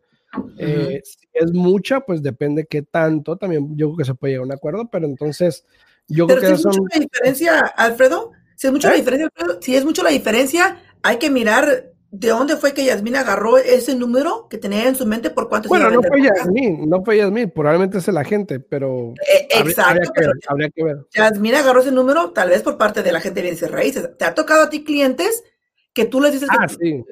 Eh, 0.57 0.99
si 1.03 1.27
es 1.33 1.53
mucha, 1.53 1.99
pues 1.99 2.23
depende 2.23 2.65
qué 2.65 2.81
tanto. 2.81 3.37
También 3.37 3.77
yo 3.77 3.89
creo 3.89 3.97
que 3.97 4.05
se 4.05 4.15
puede 4.15 4.33
llegar 4.33 4.45
a 4.45 4.47
un 4.47 4.53
acuerdo, 4.53 4.89
pero 4.91 5.05
entonces 5.05 5.67
yo 6.07 6.27
creo 6.27 6.39
que 6.39 6.47
si 6.47 6.53
es 6.53 6.65
mucha 6.65 6.89
la 6.93 6.99
diferencia, 6.99 7.59
Alfredo, 7.59 8.31
si 8.55 8.67
es 8.67 8.73
mucho 8.73 8.87
la 8.89 8.95
¿Eh? 8.95 8.97
diferencia, 8.97 9.29
si 9.61 9.75
es 9.75 9.85
mucho 9.85 10.03
la 10.03 10.09
diferencia, 10.09 10.81
hay 11.01 11.17
que 11.17 11.29
mirar 11.29 11.93
¿De 12.15 12.27
dónde 12.27 12.57
fue 12.57 12.75
que 12.75 12.85
Yasmín 12.85 13.15
agarró 13.15 13.57
ese 13.57 13.95
número 13.95 14.47
que 14.47 14.59
tenía 14.59 14.87
en 14.87 14.95
su 14.95 15.03
mente 15.03 15.31
por 15.31 15.49
cuánto 15.49 15.67
Bueno, 15.67 15.89
no 15.89 15.99
fue 16.03 16.21
Yasmín, 16.21 16.87
no 16.87 17.03
fue 17.03 17.17
Yasmín, 17.17 17.49
probablemente 17.49 17.97
es 17.97 18.07
la 18.09 18.23
gente, 18.23 18.59
pero. 18.59 19.15
Eh, 19.27 19.47
exacto. 19.49 20.11
Habría 20.47 20.69
que, 20.69 20.83
ver, 20.83 20.97
Yasmín 21.09 21.55
agarró 21.55 21.81
ese 21.81 21.91
número, 21.91 22.29
tal 22.29 22.49
vez 22.49 22.61
por 22.61 22.77
parte 22.77 23.01
de 23.01 23.11
la 23.11 23.19
gente 23.19 23.41
de 23.41 23.49
bienes 23.49 23.71
raíces. 23.71 24.15
¿Te 24.15 24.25
ha 24.25 24.35
tocado 24.35 24.61
a 24.61 24.69
ti 24.69 24.83
clientes 24.83 25.43
que 25.91 26.05
tú 26.05 26.21
les 26.21 26.33
dices 26.33 26.49
que, 26.49 26.55
ah, 26.55 26.67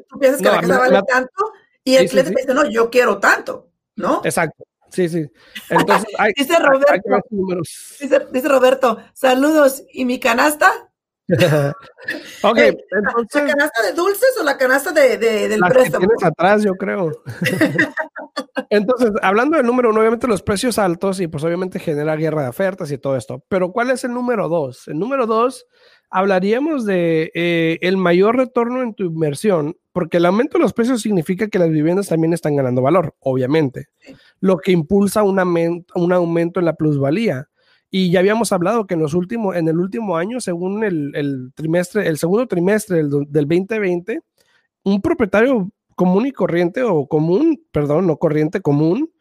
tú, 0.08 0.20
piensas 0.20 0.40
que 0.40 0.50
la 0.50 0.62
casa 0.62 0.78
vale 0.78 1.02
tanto 1.08 1.52
y 1.84 1.96
el 1.96 2.08
cliente 2.08 2.34
te 2.34 2.42
dice, 2.42 2.54
no, 2.54 2.70
yo 2.70 2.92
quiero 2.92 3.18
tanto, 3.18 3.72
¿no? 3.96 4.22
Exacto. 4.24 4.66
Sí, 4.92 5.10
sí. 5.10 5.26
Entonces, 5.70 6.08
hay, 6.18 6.34
dice 6.36 6.58
Roberto, 6.60 7.22
dice 8.32 8.48
Roberto, 8.48 8.98
saludos, 9.14 9.84
¿y 9.92 10.06
mi 10.06 10.20
canasta? 10.20 10.92
ok, 12.44 12.58
entonces. 12.58 13.42
¿La 13.42 13.48
canasta 13.48 13.84
de 13.84 13.94
dulces 13.94 14.36
o 14.40 14.44
la 14.44 14.58
canasta 14.58 14.92
de, 14.92 15.18
del 15.18 15.62
préstamo? 15.62 16.06
tienes 16.06 16.24
atrás, 16.24 16.64
yo 16.64 16.74
creo. 16.74 17.12
entonces, 18.70 19.12
hablando 19.22 19.56
del 19.56 19.66
número 19.66 19.92
uno, 19.92 20.02
obviamente 20.02 20.28
los 20.28 20.44
precios 20.44 20.78
altos 20.78 21.22
y 21.22 21.28
pues 21.28 21.44
obviamente 21.44 21.80
genera 21.80 22.16
guerra 22.16 22.44
de 22.44 22.50
ofertas 22.50 22.92
y 22.92 22.98
todo 22.98 23.16
esto. 23.16 23.46
Pero 23.48 23.72
¿cuál 23.72 23.92
es 23.92 24.04
el 24.04 24.12
número 24.12 24.50
dos? 24.50 24.88
El 24.88 25.00
número 25.00 25.26
dos, 25.26 25.68
hablaríamos 26.12 26.86
de 26.86 27.32
eh, 27.34 27.80
el 27.82 27.98
mayor 27.98 28.36
retorno 28.36 28.84
en 28.84 28.94
tu 28.94 29.06
inversión, 29.06 29.78
porque 29.94 30.18
el 30.18 30.26
aumento 30.26 30.58
de 30.58 30.64
los 30.64 30.74
precios 30.74 31.02
significa 31.02 31.48
que 31.48 31.58
las 31.58 31.70
viviendas 31.70 32.10
también 32.10 32.34
están 32.34 32.56
ganando 32.56 32.82
valor, 32.82 33.16
obviamente, 33.20 33.88
lo 34.42 34.58
que 34.58 34.74
impulsa 34.74 35.24
un 35.24 35.40
un 35.96 36.14
aumento 36.14 36.60
en 36.60 36.66
la 36.66 36.76
plusvalía. 36.76 37.48
Y 37.90 38.12
ya 38.12 38.20
habíamos 38.20 38.54
hablado 38.54 38.88
que 38.88 38.94
en, 38.94 39.02
los 39.02 39.14
últimos, 39.14 39.56
en 39.56 39.68
el 39.68 39.78
último 39.78 40.16
año, 40.16 40.40
según 40.40 40.84
el, 40.84 41.52
trimestre, 41.56 42.08
el 42.08 42.18
segundo 42.18 42.48
trimestre 42.48 42.98
del, 42.98 43.10
2020, 43.10 44.22
un 44.84 45.02
propietario 45.02 45.70
común 45.96 46.26
y 46.26 46.32
corriente, 46.32 46.84
o 46.84 47.08
común, 47.08 47.62
perdón, 47.72 48.08
no 48.08 48.18
corriente, 48.18 48.62
común, 48.62 49.12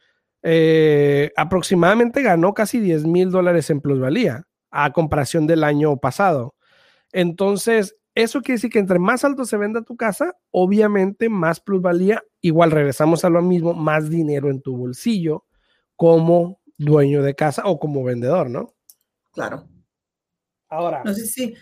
eh, 0.42 1.32
aproximadamente 1.36 2.22
ganó 2.22 2.54
casi 2.54 2.78
10 2.80 3.06
mil 3.06 3.30
dólares 3.30 3.70
en 3.70 3.80
plusvalía 3.80 4.46
a 4.70 4.92
comparación 4.92 5.46
del 5.46 5.64
año 5.64 5.96
pasado. 5.96 6.54
Entonces, 7.12 7.96
eso 8.14 8.40
quiere 8.40 8.56
decir 8.56 8.70
que 8.70 8.78
entre 8.78 8.98
más 8.98 9.24
alto 9.24 9.44
se 9.44 9.56
venda 9.56 9.82
tu 9.82 9.96
casa, 9.96 10.36
obviamente 10.50 11.28
más 11.28 11.60
plusvalía, 11.60 12.22
igual 12.40 12.70
regresamos 12.70 13.24
a 13.24 13.30
lo 13.30 13.42
mismo, 13.42 13.72
más 13.74 14.10
dinero 14.10 14.50
en 14.50 14.60
tu 14.60 14.76
bolsillo 14.76 15.44
como 15.96 16.60
dueño 16.76 17.22
de 17.22 17.34
casa 17.34 17.62
o 17.66 17.78
como 17.78 18.02
vendedor, 18.02 18.50
¿no? 18.50 18.74
Claro. 19.32 19.68
Ahora. 20.68 21.02
No 21.04 21.12
sé 21.12 21.26
si 21.26 21.54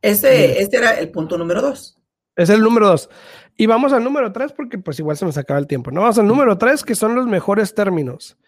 ese, 0.00 0.60
este 0.60 0.78
era 0.78 0.98
el 0.98 1.10
punto 1.10 1.38
número 1.38 1.60
dos. 1.60 1.98
Es 2.34 2.48
el 2.48 2.60
número 2.60 2.88
dos. 2.88 3.10
Y 3.56 3.66
vamos 3.66 3.92
al 3.92 4.02
número 4.02 4.32
tres 4.32 4.52
porque 4.52 4.78
pues 4.78 4.98
igual 4.98 5.16
se 5.16 5.24
nos 5.24 5.36
acaba 5.36 5.60
el 5.60 5.66
tiempo. 5.66 5.90
No, 5.90 6.00
vamos 6.00 6.18
al 6.18 6.26
número 6.26 6.56
tres 6.58 6.82
que 6.82 6.94
son 6.94 7.14
los 7.14 7.26
mejores 7.26 7.74
términos. 7.74 8.38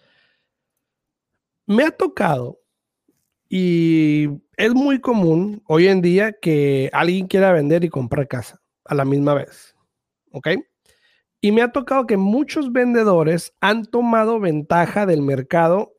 Me 1.67 1.85
ha 1.85 1.91
tocado 1.91 2.61
y 3.57 4.43
es 4.57 4.75
muy 4.75 5.01
común 5.01 5.63
hoy 5.69 5.87
en 5.87 6.03
día 6.03 6.33
que 6.33 6.91
alguien 6.93 7.29
quiera 7.29 7.53
vender 7.53 7.85
y 7.85 7.89
comprar 7.89 8.27
casa 8.27 8.61
a 8.85 8.97
la 8.97 9.05
misma 9.05 9.33
vez. 9.33 9.77
¿Ok? 10.33 10.49
Y 11.41 11.53
me 11.53 11.63
ha 11.63 11.71
tocado 11.71 12.05
que 12.05 12.17
muchos 12.17 12.73
vendedores 12.73 13.55
han 13.61 13.85
tomado 13.85 14.41
ventaja 14.41 15.07
del 15.07 15.23
mercado, 15.23 15.93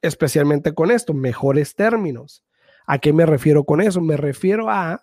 especialmente 0.00 0.72
con 0.72 0.90
esto, 0.90 1.12
mejores 1.12 1.74
términos. 1.74 2.46
¿A 2.86 2.96
qué 2.96 3.12
me 3.12 3.26
refiero 3.26 3.64
con 3.64 3.82
eso? 3.82 4.00
Me 4.00 4.16
refiero 4.16 4.70
a 4.70 5.02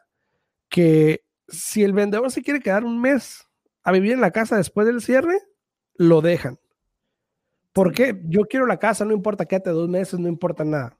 que 0.67 1.23
si 1.47 1.83
el 1.83 1.93
vendedor 1.93 2.31
se 2.31 2.41
quiere 2.41 2.59
quedar 2.59 2.85
un 2.85 2.99
mes 2.99 3.45
a 3.83 3.91
vivir 3.91 4.13
en 4.13 4.21
la 4.21 4.31
casa 4.31 4.57
después 4.57 4.87
del 4.87 5.01
cierre, 5.01 5.37
lo 5.93 6.21
dejan. 6.21 6.57
¿Por 7.71 7.93
qué? 7.93 8.19
Yo 8.25 8.45
quiero 8.45 8.65
la 8.65 8.79
casa, 8.79 9.05
no 9.05 9.13
importa 9.13 9.45
que 9.45 9.59
te 9.59 9.69
dos 9.69 9.87
meses, 9.87 10.19
no 10.19 10.27
importa 10.27 10.63
nada. 10.65 10.98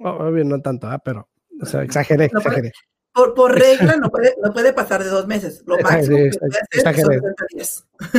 Obvio, 0.00 0.44
no 0.44 0.60
tanto, 0.60 0.86
¿ah? 0.88 0.98
pero 0.98 1.28
o 1.60 1.66
sea, 1.66 1.82
exageré, 1.82 2.26
exageré. 2.26 2.72
por, 3.12 3.34
por, 3.34 3.58
regla 3.58 3.96
no 3.96 4.10
puede, 4.10 4.34
no 4.42 4.52
puede 4.52 4.72
pasar 4.72 5.04
de 5.04 5.10
dos 5.10 5.26
meses. 5.26 5.62
Lo 5.66 5.78
máximo 5.78 6.16
sí, 6.16 6.38
que 6.70 6.78
exageré. 6.78 7.20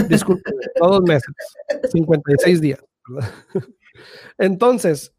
Disculpe, 0.08 0.52
dos 0.80 1.02
meses, 1.02 1.34
56 1.92 2.62
días. 2.62 2.84
Entonces, 4.38 5.14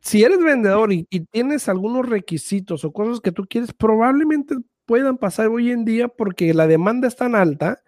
si 0.00 0.22
eres 0.22 0.38
vendedor 0.42 0.92
y, 0.92 1.06
y, 1.10 1.20
tienes 1.20 1.68
algunos 1.68 2.08
requisitos 2.08 2.84
o 2.84 2.92
cosas 2.92 3.20
que 3.20 3.32
tú 3.32 3.44
quieres, 3.48 3.72
probablemente 3.72 4.56
puedan 4.86 5.18
pasar 5.18 5.48
hoy 5.48 5.70
en 5.70 5.84
día 5.84 6.08
porque 6.08 6.54
la 6.54 6.66
demanda 6.66 7.08
es 7.08 7.16
tan 7.16 7.34
alta 7.34 7.82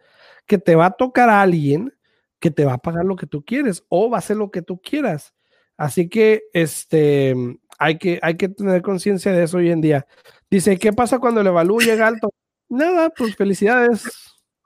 que 0.47 0.59
te 0.59 0.75
va 0.75 0.87
a 0.87 0.91
tocar 0.93 1.29
a 1.29 1.43
alguien 1.43 1.93
que 2.39 2.51
te 2.51 2.65
va 2.65 2.75
a 2.75 2.79
pagar 2.79 3.05
lo 3.05 3.17
que 3.17 3.27
tú 3.27 3.45
quieres 3.45 3.85
o 3.89 4.11
va 4.11 4.19
a 4.19 4.21
hacer 4.21 4.37
lo 4.37 4.51
que 4.51 4.63
tú 4.63 4.81
quieras. 4.81 5.35
Así 5.77 6.09
que 6.09 6.43
este 6.53 7.35
hay 7.79 7.99
que, 7.99 8.19
hay 8.23 8.37
que 8.37 8.49
tener 8.49 8.83
conciencia 8.83 9.33
de 9.33 9.45
eso 9.45 9.59
hoy 9.59 9.71
en 9.71 9.81
día. 9.81 10.07
Dice, 10.51 10.79
¿qué 10.79 10.93
pasa 10.93 11.19
cuando 11.19 11.41
el 11.41 11.47
evalúo 11.47 11.81
llega 11.81 12.07
alto? 12.07 12.31
Nada, 12.69 13.11
pues 13.11 13.37
felicidades. 13.37 14.05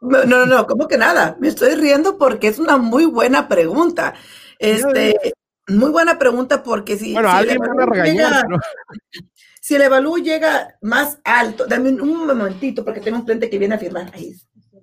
No, 0.00 0.24
no, 0.24 0.46
no, 0.46 0.66
¿cómo 0.66 0.86
que 0.86 0.96
nada? 0.96 1.36
Me 1.40 1.48
estoy 1.48 1.74
riendo 1.74 2.18
porque 2.18 2.46
es 2.46 2.60
una 2.60 2.76
muy 2.76 3.04
buena 3.04 3.48
pregunta. 3.48 4.14
Este, 4.60 5.34
muy 5.66 5.90
buena 5.90 6.18
pregunta 6.18 6.62
porque 6.62 6.96
si, 6.96 7.12
bueno, 7.12 7.28
si 7.30 7.36
alguien 7.36 7.58
el 7.62 7.74
me 7.74 7.86
regañar, 7.86 8.14
llega, 8.14 8.42
¿no? 8.48 8.56
si 9.60 9.74
el 9.74 9.82
evalúo 9.82 10.18
llega 10.18 10.76
más 10.82 11.18
alto, 11.24 11.66
dame 11.66 11.90
un, 11.90 12.00
un, 12.00 12.26
momentito 12.26 12.84
porque 12.84 13.00
tengo 13.00 13.18
un 13.18 13.24
cliente 13.24 13.50
que 13.50 13.58
viene 13.58 13.74
a 13.74 13.78
firmar. 13.78 14.10
Ahí. 14.14 14.34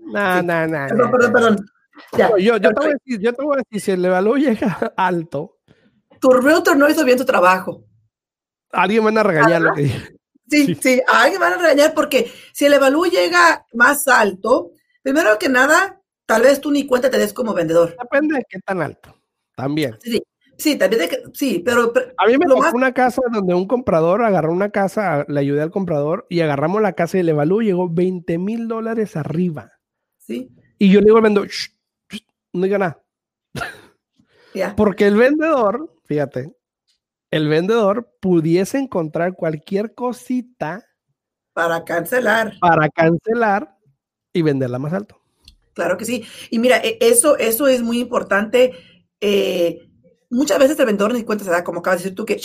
No, 0.01 0.39
Sí. 0.39 0.45
no, 0.45 0.67
no. 0.67 0.87
Perdón, 0.87 1.11
perdón, 1.11 1.33
perdón. 1.33 1.65
Ya. 2.17 2.29
No, 2.29 2.37
yo, 2.37 2.57
yo, 2.57 2.73
te 2.73 2.79
voy 2.79 2.87
a 2.87 2.93
decir, 2.93 3.21
yo 3.21 3.33
te 3.33 3.43
voy 3.43 3.55
a 3.55 3.63
decir, 3.63 3.81
si 3.81 3.91
el 3.91 4.05
evalúo 4.05 4.35
llega 4.37 4.93
alto, 4.97 5.57
Tu 6.19 6.29
realtor 6.29 6.77
no 6.77 6.89
hizo 6.89 7.05
bien 7.05 7.17
su 7.17 7.25
trabajo. 7.25 7.85
Alguien 8.75 9.03
van 9.03 9.17
a 9.17 9.23
regañar 9.23 9.61
lo 9.61 9.73
que 9.73 9.81
dije. 9.83 10.15
Sí, 10.47 10.65
Sí. 10.67 10.75
sí, 10.75 11.01
a 11.07 11.23
alguien 11.23 11.39
van 11.41 11.53
a 11.53 11.57
regañar 11.57 11.93
porque 11.95 12.31
si 12.53 12.65
el 12.65 12.73
evalúo 12.73 13.05
llega 13.05 13.65
más 13.73 14.07
alto, 14.07 14.71
primero 15.01 15.37
que 15.39 15.49
nada, 15.49 16.01
tal 16.27 16.43
vez 16.43 16.61
tú 16.61 16.71
ni 16.71 16.85
cuenta 16.85 17.09
te 17.09 17.17
des 17.17 17.33
como 17.33 17.53
vendedor. 17.53 17.95
Depende 17.99 18.35
de 18.37 18.45
qué 18.47 18.59
tan 18.59 18.81
alto. 18.81 19.15
También. 19.55 19.97
Sí, 20.03 20.21
sí, 20.57 20.75
también 20.77 21.01
de 21.03 21.09
que, 21.09 21.23
sí, 21.33 21.63
pero, 21.65 21.91
A 22.17 22.27
mí 22.27 22.37
me 22.37 22.45
Lo 22.45 22.55
tocó 22.55 22.61
más- 22.61 22.73
una 22.73 22.93
casa 22.93 23.21
donde 23.31 23.53
un 23.55 23.67
comprador 23.67 24.21
agarró 24.23 24.51
una 24.51 24.69
casa, 24.69 25.25
le 25.27 25.39
ayudé 25.39 25.61
al 25.63 25.71
comprador 25.71 26.27
y 26.29 26.41
agarramos 26.41 26.81
la 26.81 26.93
casa 26.93 27.17
y 27.17 27.21
el 27.21 27.29
evalúo 27.29 27.61
llegó 27.61 27.89
20 27.89 28.37
mil 28.37 28.67
dólares 28.67 29.15
arriba. 29.15 29.71
sí, 30.17 30.49
Y 30.77 30.91
yo 30.91 30.99
le 30.99 31.05
digo 31.05 31.17
al 31.17 31.23
vendedor, 31.23 31.47
"Shh, 31.49 31.69
shh, 32.11 32.21
no 32.53 32.63
diga 32.63 32.77
nada. 32.77 33.01
ya. 34.53 34.75
Porque 34.75 35.07
el 35.07 35.15
vendedor, 35.15 35.93
fíjate, 36.05 36.53
el 37.31 37.47
vendedor 37.47 38.13
pudiese 38.21 38.77
encontrar 38.77 39.33
cualquier 39.33 39.93
cosita 39.93 40.85
Para 41.53 41.83
cancelar. 41.83 42.53
para 42.59 42.89
cancelar 42.89 43.75
y 44.33 44.41
venderla 44.41 44.79
más 44.79 44.93
alto. 44.93 45.21
Claro 45.73 45.97
que 45.97 46.05
sí. 46.05 46.25
Y 46.49 46.59
mira, 46.59 46.77
e- 46.77 46.97
eso, 47.01 47.37
eso 47.37 47.67
es 47.67 47.81
muy 47.81 47.99
importante. 47.99 48.71
Eh, 49.19 49.89
muchas 50.29 50.59
veces 50.59 50.79
el 50.79 50.85
vendedor 50.85 51.13
ni 51.13 51.23
cuenta 51.23 51.43
se 51.45 51.51
da, 51.51 51.63
como 51.63 51.79
acabas 51.79 51.99
de 51.99 52.03
decir 52.03 52.15
tú, 52.15 52.25
que 52.25 52.39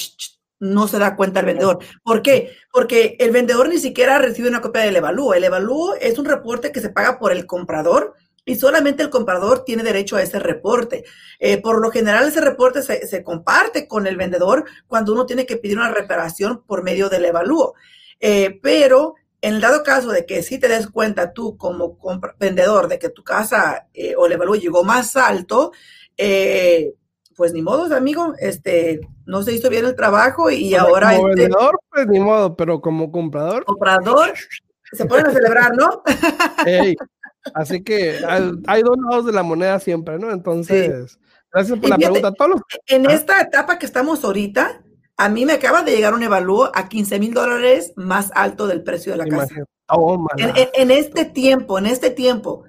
no 0.58 0.88
se 0.88 0.98
da 0.98 1.16
cuenta 1.16 1.40
el 1.40 1.46
vendedor. 1.46 1.78
¿Por 2.02 2.22
qué? 2.22 2.50
Porque 2.72 3.16
el 3.20 3.30
vendedor 3.30 3.68
ni 3.68 3.78
siquiera 3.78 4.18
recibe 4.18 4.48
una 4.48 4.60
copia 4.60 4.82
del 4.82 4.96
evalúo. 4.96 5.34
El 5.34 5.44
evalúo 5.44 5.94
es 5.94 6.18
un 6.18 6.24
reporte 6.26 6.72
que 6.72 6.80
se 6.80 6.90
paga 6.90 7.18
por 7.18 7.32
el 7.32 7.46
comprador 7.46 8.14
y 8.50 8.56
solamente 8.56 9.02
el 9.02 9.10
comprador 9.10 9.64
tiene 9.64 9.82
derecho 9.82 10.16
a 10.16 10.22
ese 10.22 10.38
reporte. 10.40 11.04
Eh, 11.38 11.60
por 11.62 11.80
lo 11.80 11.90
general, 11.90 12.26
ese 12.26 12.40
reporte 12.40 12.82
se, 12.82 13.06
se 13.06 13.22
comparte 13.22 13.86
con 13.86 14.06
el 14.06 14.16
vendedor 14.16 14.64
cuando 14.88 15.12
uno 15.12 15.24
tiene 15.26 15.46
que 15.46 15.56
pedir 15.56 15.76
una 15.78 15.90
reparación 15.92 16.64
por 16.66 16.82
medio 16.82 17.08
del 17.08 17.24
evalúo. 17.26 17.74
Eh, 18.18 18.58
pero 18.62 19.14
en 19.40 19.54
el 19.54 19.60
dado 19.60 19.82
caso 19.82 20.10
de 20.10 20.26
que 20.26 20.42
sí 20.42 20.58
te 20.58 20.68
des 20.68 20.88
cuenta 20.88 21.32
tú 21.32 21.56
como 21.56 21.96
vendedor 22.38 22.88
de 22.88 22.98
que 22.98 23.08
tu 23.08 23.22
casa 23.22 23.86
eh, 23.94 24.14
o 24.16 24.26
el 24.26 24.32
evalúo 24.32 24.56
llegó 24.56 24.82
más 24.84 25.16
alto, 25.16 25.72
pues 27.36 27.52
ni 27.54 27.62
modo, 27.62 27.94
amigo, 27.96 28.34
este, 28.38 29.00
no 29.24 29.42
se 29.42 29.54
hizo 29.54 29.70
bien 29.70 29.86
el 29.86 29.96
trabajo 29.96 30.50
y 30.50 30.72
Como- 30.72 30.86
ahora 30.86 31.14
como 31.16 31.28
este 31.30 31.42
vendedor, 31.42 31.80
pues 31.88 32.06
ni 32.08 32.20
modo, 32.20 32.54
pero 32.56 32.80
como 32.80 33.10
comprador, 33.10 33.64
comprador 33.64 34.34
se 34.92 35.04
ponen 35.06 35.28
a 35.28 35.32
celebrar, 35.32 35.72
¿no? 35.76 36.02
ey, 36.66 36.96
así 37.54 37.82
que 37.82 38.18
hay, 38.66 38.82
dos 38.82 38.96
lados 39.08 39.26
de 39.26 39.32
la 39.32 39.42
moneda 39.42 39.78
siempre, 39.80 40.18
¿no? 40.18 40.30
Entonces, 40.32 41.18
gracias 41.52 41.78
por 41.78 41.86
Y 41.86 41.90
la 41.90 41.96
fíjate, 41.96 42.20
pregunta. 42.20 42.36
Todos 42.36 42.50
los- 42.50 42.62
En 42.86 43.08
Ah. 43.08 43.12
esta 43.14 43.40
etapa 43.40 43.78
que 43.78 43.86
estamos 43.86 44.22
ahorita, 44.24 44.82
a 45.16 45.28
mí 45.28 45.44
me 45.46 45.52
acaba 45.54 45.82
de 45.82 45.92
llegar 45.94 46.14
un 46.14 46.22
evalúo 46.22 46.70
a 46.74 46.88
15 46.88 47.18
mil 47.18 47.34
dólares 47.34 47.92
más 47.96 48.30
alto 48.34 48.66
del 48.66 48.82
precio 48.82 49.12
de 49.12 49.18
la 49.18 49.26
casa. 49.26 49.54
En, 50.36 50.50
en- 50.56 50.68
en 50.74 50.90
este 50.90 51.24
tiempo, 51.24 51.78
en 51.78 51.86
este 51.86 52.10
tiempo, 52.10 52.64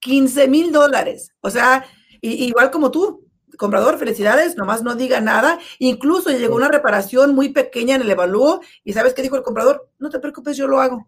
15 0.00 0.48
mil 0.48 0.72
dólares. 0.72 1.30
O 1.40 1.50
sea, 1.50 1.84
y- 2.20 2.44
igual 2.46 2.70
como 2.70 2.90
tú, 2.90 3.28
comprador, 3.58 3.98
felicidades, 3.98 4.56
nomás 4.56 4.82
no 4.82 4.94
diga 4.96 5.20
nada. 5.20 5.58
Incluso 5.78 6.30
llegó 6.30 6.56
una 6.56 6.68
reparación 6.68 7.34
muy 7.34 7.50
pequeña 7.50 7.94
en 7.96 8.02
el 8.02 8.10
evalúo 8.10 8.60
y 8.82 8.94
¿sabes 8.94 9.12
qué 9.14 9.22
dijo 9.22 9.36
el 9.36 9.42
comprador? 9.42 9.90
No 9.98 10.08
te 10.08 10.18
preocupes, 10.18 10.56
yo 10.56 10.66
lo 10.66 10.80
hago. 10.80 11.06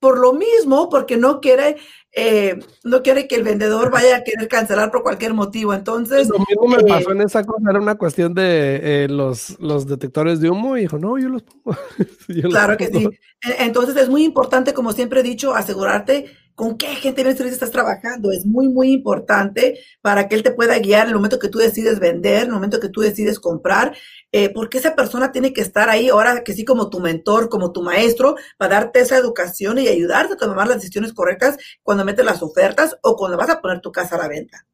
Por 0.00 0.18
lo 0.18 0.32
mismo, 0.34 0.88
porque 0.90 1.16
no 1.16 1.40
quiere, 1.40 1.76
eh, 2.12 2.58
no 2.84 3.02
quiere 3.02 3.26
que 3.26 3.36
el 3.36 3.42
vendedor 3.42 3.90
vaya 3.90 4.16
a 4.16 4.24
querer 4.24 4.48
cancelar 4.48 4.90
por 4.90 5.02
cualquier 5.02 5.32
motivo. 5.34 5.72
Entonces, 5.72 6.28
Lo 6.28 6.38
mismo 6.38 6.68
me 6.76 6.82
eh, 6.82 6.86
pasó 6.86 7.12
en 7.12 7.22
esa 7.22 7.44
cosa, 7.44 7.70
era 7.70 7.80
una 7.80 7.94
cuestión 7.94 8.34
de 8.34 9.04
eh, 9.04 9.08
los, 9.08 9.58
los 9.60 9.86
detectores 9.86 10.40
de 10.40 10.50
humo 10.50 10.76
y 10.76 10.82
dijo, 10.82 10.98
no, 10.98 11.18
yo 11.18 11.28
los 11.28 11.42
pongo. 11.42 11.76
Yo 12.28 12.42
los 12.42 12.52
Claro 12.52 12.76
que 12.76 12.88
sí. 12.88 13.04
E- 13.42 13.64
Entonces 13.64 13.96
es 13.96 14.08
muy 14.08 14.24
importante, 14.24 14.74
como 14.74 14.92
siempre 14.92 15.20
he 15.20 15.22
dicho, 15.22 15.54
asegurarte 15.54 16.26
con 16.54 16.76
qué 16.78 16.94
gente 16.96 17.22
bien 17.22 17.36
estás 17.36 17.70
trabajando. 17.70 18.30
Es 18.32 18.46
muy, 18.46 18.68
muy 18.68 18.92
importante 18.92 19.80
para 20.00 20.28
que 20.28 20.34
él 20.34 20.42
te 20.42 20.52
pueda 20.52 20.78
guiar 20.78 21.04
en 21.04 21.08
el 21.08 21.14
momento 21.16 21.38
que 21.38 21.48
tú 21.48 21.58
decides 21.58 21.98
vender, 21.98 22.42
en 22.42 22.48
el 22.48 22.52
momento 22.52 22.80
que 22.80 22.88
tú 22.88 23.00
decides 23.00 23.40
comprar, 23.40 23.96
eh, 24.32 24.50
porque 24.50 24.78
esa 24.78 24.94
persona 24.94 25.32
tiene 25.32 25.52
que 25.52 25.60
estar 25.60 25.88
ahí 25.88 26.08
ahora 26.08 26.44
que 26.44 26.52
sí 26.52 26.64
como 26.64 26.90
tu 26.90 27.00
mentor, 27.00 27.48
como 27.48 27.72
tu 27.72 27.82
maestro, 27.82 28.36
para 28.58 28.76
darte 28.76 29.00
esa 29.00 29.16
educación 29.16 29.78
y 29.78 29.88
ayudarte 29.88 30.34
a 30.34 30.36
tomar 30.36 30.68
las 30.68 30.76
decisiones 30.76 31.12
correctas 31.12 31.56
cuando 31.82 32.04
metes 32.04 32.24
las 32.24 32.42
ofertas 32.42 32.96
o 33.02 33.16
cuando 33.16 33.36
vas 33.36 33.50
a 33.50 33.60
poner 33.60 33.80
tu 33.80 33.92
casa 33.92 34.16
a 34.16 34.18
la 34.18 34.28
venta. 34.28 34.66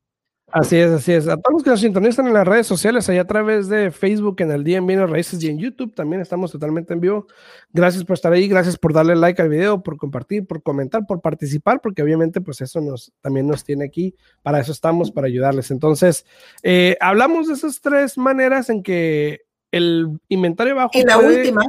Así 0.53 0.77
es, 0.77 0.91
así 0.91 1.13
es. 1.13 1.29
A 1.29 1.37
todos 1.37 1.53
los 1.55 1.63
que 1.63 1.71
nos 1.71 1.81
sintonizan 1.81 2.27
en 2.27 2.35
las 2.35 2.47
redes 2.47 2.67
sociales, 2.67 3.09
allá 3.09 3.23
a 3.23 3.27
través 3.27 3.69
de 3.69 3.91
Facebook, 3.91 4.37
en 4.41 4.51
el 4.51 4.65
día 4.65 4.79
en 4.79 4.87
Bienes 4.87 5.09
Raíces 5.09 5.43
y 5.43 5.49
en 5.49 5.59
YouTube, 5.59 5.95
también 5.95 6.21
estamos 6.21 6.51
totalmente 6.51 6.93
en 6.93 7.01
vivo. 7.01 7.27
Gracias 7.73 8.05
por 8.05 8.15
estar 8.15 8.33
ahí, 8.33 8.49
gracias 8.49 8.77
por 8.77 8.93
darle 8.93 9.15
like 9.15 9.41
al 9.41 9.49
video, 9.49 9.83
por 9.83 9.97
compartir, 9.97 10.47
por 10.47 10.63
comentar, 10.63 11.07
por 11.07 11.21
participar, 11.21 11.81
porque 11.81 12.03
obviamente 12.03 12.41
pues 12.41 12.61
eso 12.61 12.81
nos 12.81 13.13
también 13.21 13.47
nos 13.47 13.65
tiene 13.65 13.85
aquí, 13.85 14.17
para 14.43 14.59
eso 14.59 14.73
estamos, 14.73 15.13
para 15.13 15.29
ayudarles. 15.29 15.71
Entonces, 15.71 16.27
eh, 16.63 16.97
hablamos 17.01 17.47
de 17.47 17.55
esas 17.55 17.81
tres 17.81 18.19
maneras 18.19 18.71
en 18.71 18.83
que 18.83 19.43
el 19.71 20.19
inventario 20.29 20.75
bajo 20.75 20.91
Y 20.95 21.05
la 21.05 21.15
puede 21.15 21.39
última, 21.39 21.63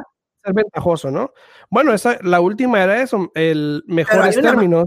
ser 0.43 0.53
ventajoso, 0.53 1.11
¿no? 1.11 1.33
Bueno, 1.69 1.93
esa, 1.93 2.17
la 2.23 2.41
última 2.41 2.83
era 2.83 3.01
eso, 3.01 3.31
el 3.35 3.83
mejores 3.85 4.41
términos. 4.41 4.85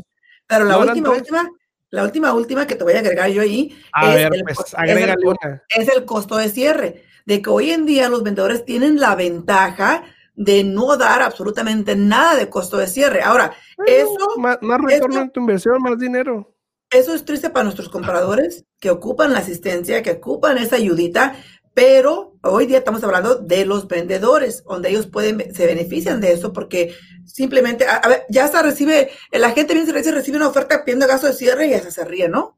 pero 0.48 0.64
la 0.64 0.74
¿No 0.74 0.82
eran 0.82 0.96
última, 0.96 1.10
última, 1.10 1.50
la 1.94 2.02
última, 2.02 2.34
última 2.34 2.66
que 2.66 2.74
te 2.74 2.82
voy 2.82 2.94
a 2.94 2.98
agregar 2.98 3.30
yo 3.30 3.40
ahí 3.40 3.80
a 3.92 4.16
es, 4.16 4.24
el, 4.24 4.42
pues, 4.42 4.74
es 5.68 5.88
el 5.88 6.04
costo 6.04 6.36
de 6.36 6.48
cierre. 6.48 7.04
De 7.24 7.40
que 7.40 7.48
hoy 7.48 7.70
en 7.70 7.86
día 7.86 8.08
los 8.08 8.24
vendedores 8.24 8.64
tienen 8.64 8.98
la 8.98 9.14
ventaja 9.14 10.02
de 10.34 10.64
no 10.64 10.96
dar 10.96 11.22
absolutamente 11.22 11.94
nada 11.94 12.34
de 12.34 12.50
costo 12.50 12.78
de 12.78 12.88
cierre. 12.88 13.22
Ahora, 13.22 13.52
eso... 13.86 14.26
Más, 14.38 14.58
retorno 14.60 15.22
en 15.22 15.30
tu 15.30 15.38
inversión, 15.38 15.80
más 15.80 15.96
dinero. 15.96 16.52
Eso 16.90 17.14
es 17.14 17.24
triste 17.24 17.48
para 17.48 17.62
nuestros 17.62 17.88
compradores 17.88 18.64
que 18.80 18.90
ocupan 18.90 19.32
la 19.32 19.38
asistencia, 19.38 20.02
que 20.02 20.10
ocupan 20.10 20.58
esa 20.58 20.74
ayudita, 20.74 21.36
pero 21.74 22.36
hoy 22.42 22.66
día 22.66 22.78
estamos 22.78 23.02
hablando 23.02 23.34
de 23.34 23.66
los 23.66 23.88
vendedores, 23.88 24.62
donde 24.64 24.90
ellos 24.90 25.08
pueden, 25.08 25.52
se 25.52 25.66
benefician 25.66 26.20
de 26.20 26.32
eso 26.32 26.52
porque 26.52 26.94
simplemente, 27.24 27.84
a, 27.86 28.08
ver, 28.08 28.24
ya 28.28 28.44
hasta 28.44 28.62
recibe, 28.62 29.10
la 29.32 29.50
gente 29.50 29.74
viene 29.74 29.90
y 29.90 30.10
recibe 30.10 30.36
una 30.36 30.48
oferta 30.48 30.84
pidiendo 30.84 31.08
gasto 31.08 31.26
de 31.26 31.32
cierre 31.32 31.66
y 31.66 31.70
ya 31.70 31.80
se 31.80 32.04
ríe, 32.04 32.28
¿no? 32.28 32.56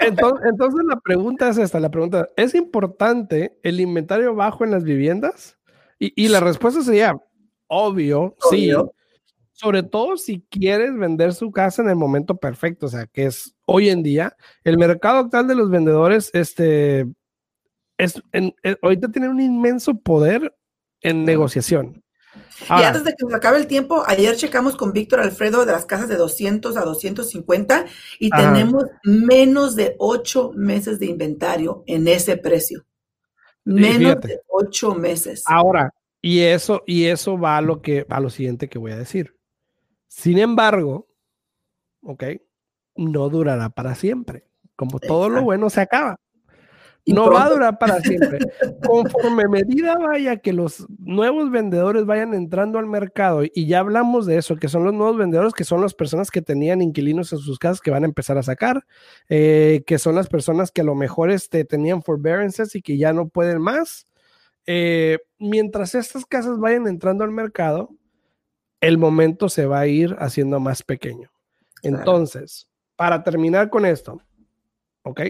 entonces, 0.00 0.84
la 0.86 1.00
pregunta 1.02 1.48
es 1.48 1.58
esta, 1.58 1.80
la 1.80 1.90
pregunta, 1.90 2.28
¿es 2.36 2.54
importante 2.54 3.58
el 3.62 3.80
inventario 3.80 4.34
bajo 4.34 4.64
en 4.64 4.72
las 4.72 4.84
viviendas? 4.84 5.56
Y, 5.98 6.28
la 6.28 6.40
respuesta 6.40 6.82
sería, 6.82 7.14
obvio, 7.68 8.34
sí. 8.50 8.72
Sobre 9.62 9.82
todo 9.82 10.16
si 10.16 10.44
quieres 10.50 10.96
vender 10.96 11.34
su 11.34 11.52
casa 11.52 11.82
en 11.82 11.88
el 11.88 11.96
momento 11.96 12.36
perfecto, 12.36 12.86
o 12.86 12.88
sea, 12.88 13.06
que 13.06 13.26
es 13.26 13.54
hoy 13.64 13.90
en 13.90 14.02
día, 14.02 14.36
el 14.64 14.76
mercado 14.76 15.18
actual 15.18 15.46
de 15.46 15.54
los 15.54 15.70
vendedores, 15.70 16.30
este, 16.34 17.06
es, 17.96 18.20
eh, 18.32 18.52
ahorita 18.82 19.12
tiene 19.12 19.28
un 19.28 19.40
inmenso 19.40 19.94
poder 19.94 20.54
en 21.00 21.24
negociación 21.24 22.02
y 22.68 22.82
antes 22.82 23.04
de 23.04 23.10
que 23.10 23.24
nos 23.24 23.34
acabe 23.34 23.58
el 23.58 23.66
tiempo, 23.66 24.02
ayer 24.06 24.36
checamos 24.36 24.76
con 24.76 24.92
Víctor 24.92 25.20
Alfredo 25.20 25.64
de 25.66 25.72
las 25.72 25.84
casas 25.84 26.08
de 26.08 26.16
200 26.16 26.76
a 26.76 26.82
250 26.82 27.86
y 28.18 28.30
tenemos 28.30 28.84
menos 29.04 29.76
de 29.76 29.96
ocho 29.98 30.52
meses 30.54 30.98
de 30.98 31.06
inventario 31.06 31.82
en 31.86 32.08
ese 32.08 32.36
precio. 32.36 32.84
Menos 33.64 34.20
de 34.20 34.40
ocho 34.48 34.94
meses. 34.94 35.42
Ahora, 35.46 35.90
y 36.20 36.40
eso, 36.40 36.82
y 36.86 37.04
eso 37.04 37.38
va 37.38 37.58
a 37.58 37.62
lo 37.62 37.82
que 37.82 38.06
a 38.08 38.20
lo 38.20 38.30
siguiente 38.30 38.68
que 38.68 38.78
voy 38.78 38.92
a 38.92 38.96
decir. 38.96 39.36
Sin 40.14 40.38
embargo, 40.38 41.08
ok, 42.02 42.24
no 42.96 43.28
durará 43.28 43.70
para 43.70 43.94
siempre. 43.94 44.46
Como 44.76 44.98
todo 44.98 45.28
lo 45.28 45.42
bueno 45.42 45.70
se 45.70 45.80
acaba 45.80 46.18
no 47.06 47.30
va 47.30 47.44
a 47.44 47.50
durar 47.50 47.78
para 47.78 48.00
siempre. 48.00 48.38
Conforme 48.86 49.48
medida 49.48 49.96
vaya 49.96 50.36
que 50.36 50.52
los 50.52 50.86
nuevos 50.98 51.50
vendedores 51.50 52.06
vayan 52.06 52.34
entrando 52.34 52.78
al 52.78 52.86
mercado, 52.86 53.42
y 53.42 53.66
ya 53.66 53.80
hablamos 53.80 54.26
de 54.26 54.36
eso, 54.36 54.56
que 54.56 54.68
son 54.68 54.84
los 54.84 54.94
nuevos 54.94 55.16
vendedores, 55.16 55.52
que 55.52 55.64
son 55.64 55.80
las 55.80 55.94
personas 55.94 56.30
que 56.30 56.42
tenían 56.42 56.82
inquilinos 56.82 57.32
en 57.32 57.38
sus 57.38 57.58
casas 57.58 57.80
que 57.80 57.90
van 57.90 58.04
a 58.04 58.06
empezar 58.06 58.38
a 58.38 58.42
sacar, 58.42 58.84
eh, 59.28 59.82
que 59.86 59.98
son 59.98 60.14
las 60.14 60.28
personas 60.28 60.70
que 60.70 60.82
a 60.82 60.84
lo 60.84 60.94
mejor 60.94 61.30
este, 61.30 61.64
tenían 61.64 62.02
forbearances 62.02 62.74
y 62.74 62.82
que 62.82 62.96
ya 62.98 63.12
no 63.12 63.28
pueden 63.28 63.60
más. 63.60 64.06
Eh, 64.66 65.18
mientras 65.38 65.94
estas 65.96 66.24
casas 66.24 66.58
vayan 66.58 66.86
entrando 66.86 67.24
al 67.24 67.32
mercado, 67.32 67.90
el 68.82 68.98
momento 68.98 69.48
se 69.48 69.64
va 69.64 69.78
a 69.80 69.86
ir 69.86 70.14
haciendo 70.18 70.58
más 70.60 70.82
pequeño. 70.82 71.30
Entonces, 71.82 72.68
para 72.96 73.22
terminar 73.22 73.70
con 73.70 73.86
esto, 73.86 74.20
¿ok? 75.04 75.20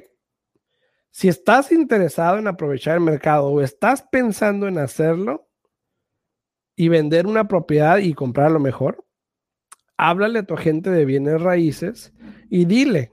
Si 1.10 1.28
estás 1.28 1.70
interesado 1.70 2.38
en 2.38 2.48
aprovechar 2.48 2.94
el 2.94 3.02
mercado 3.02 3.48
o 3.48 3.60
estás 3.60 4.02
pensando 4.10 4.66
en 4.66 4.78
hacerlo 4.78 5.50
y 6.74 6.88
vender 6.88 7.26
una 7.26 7.46
propiedad 7.46 7.98
y 7.98 8.14
comprar 8.14 8.50
lo 8.50 8.58
mejor, 8.58 9.04
háblale 9.98 10.38
a 10.38 10.46
tu 10.46 10.54
agente 10.54 10.88
de 10.88 11.04
bienes 11.04 11.40
raíces 11.42 12.14
y 12.48 12.64
dile, 12.64 13.12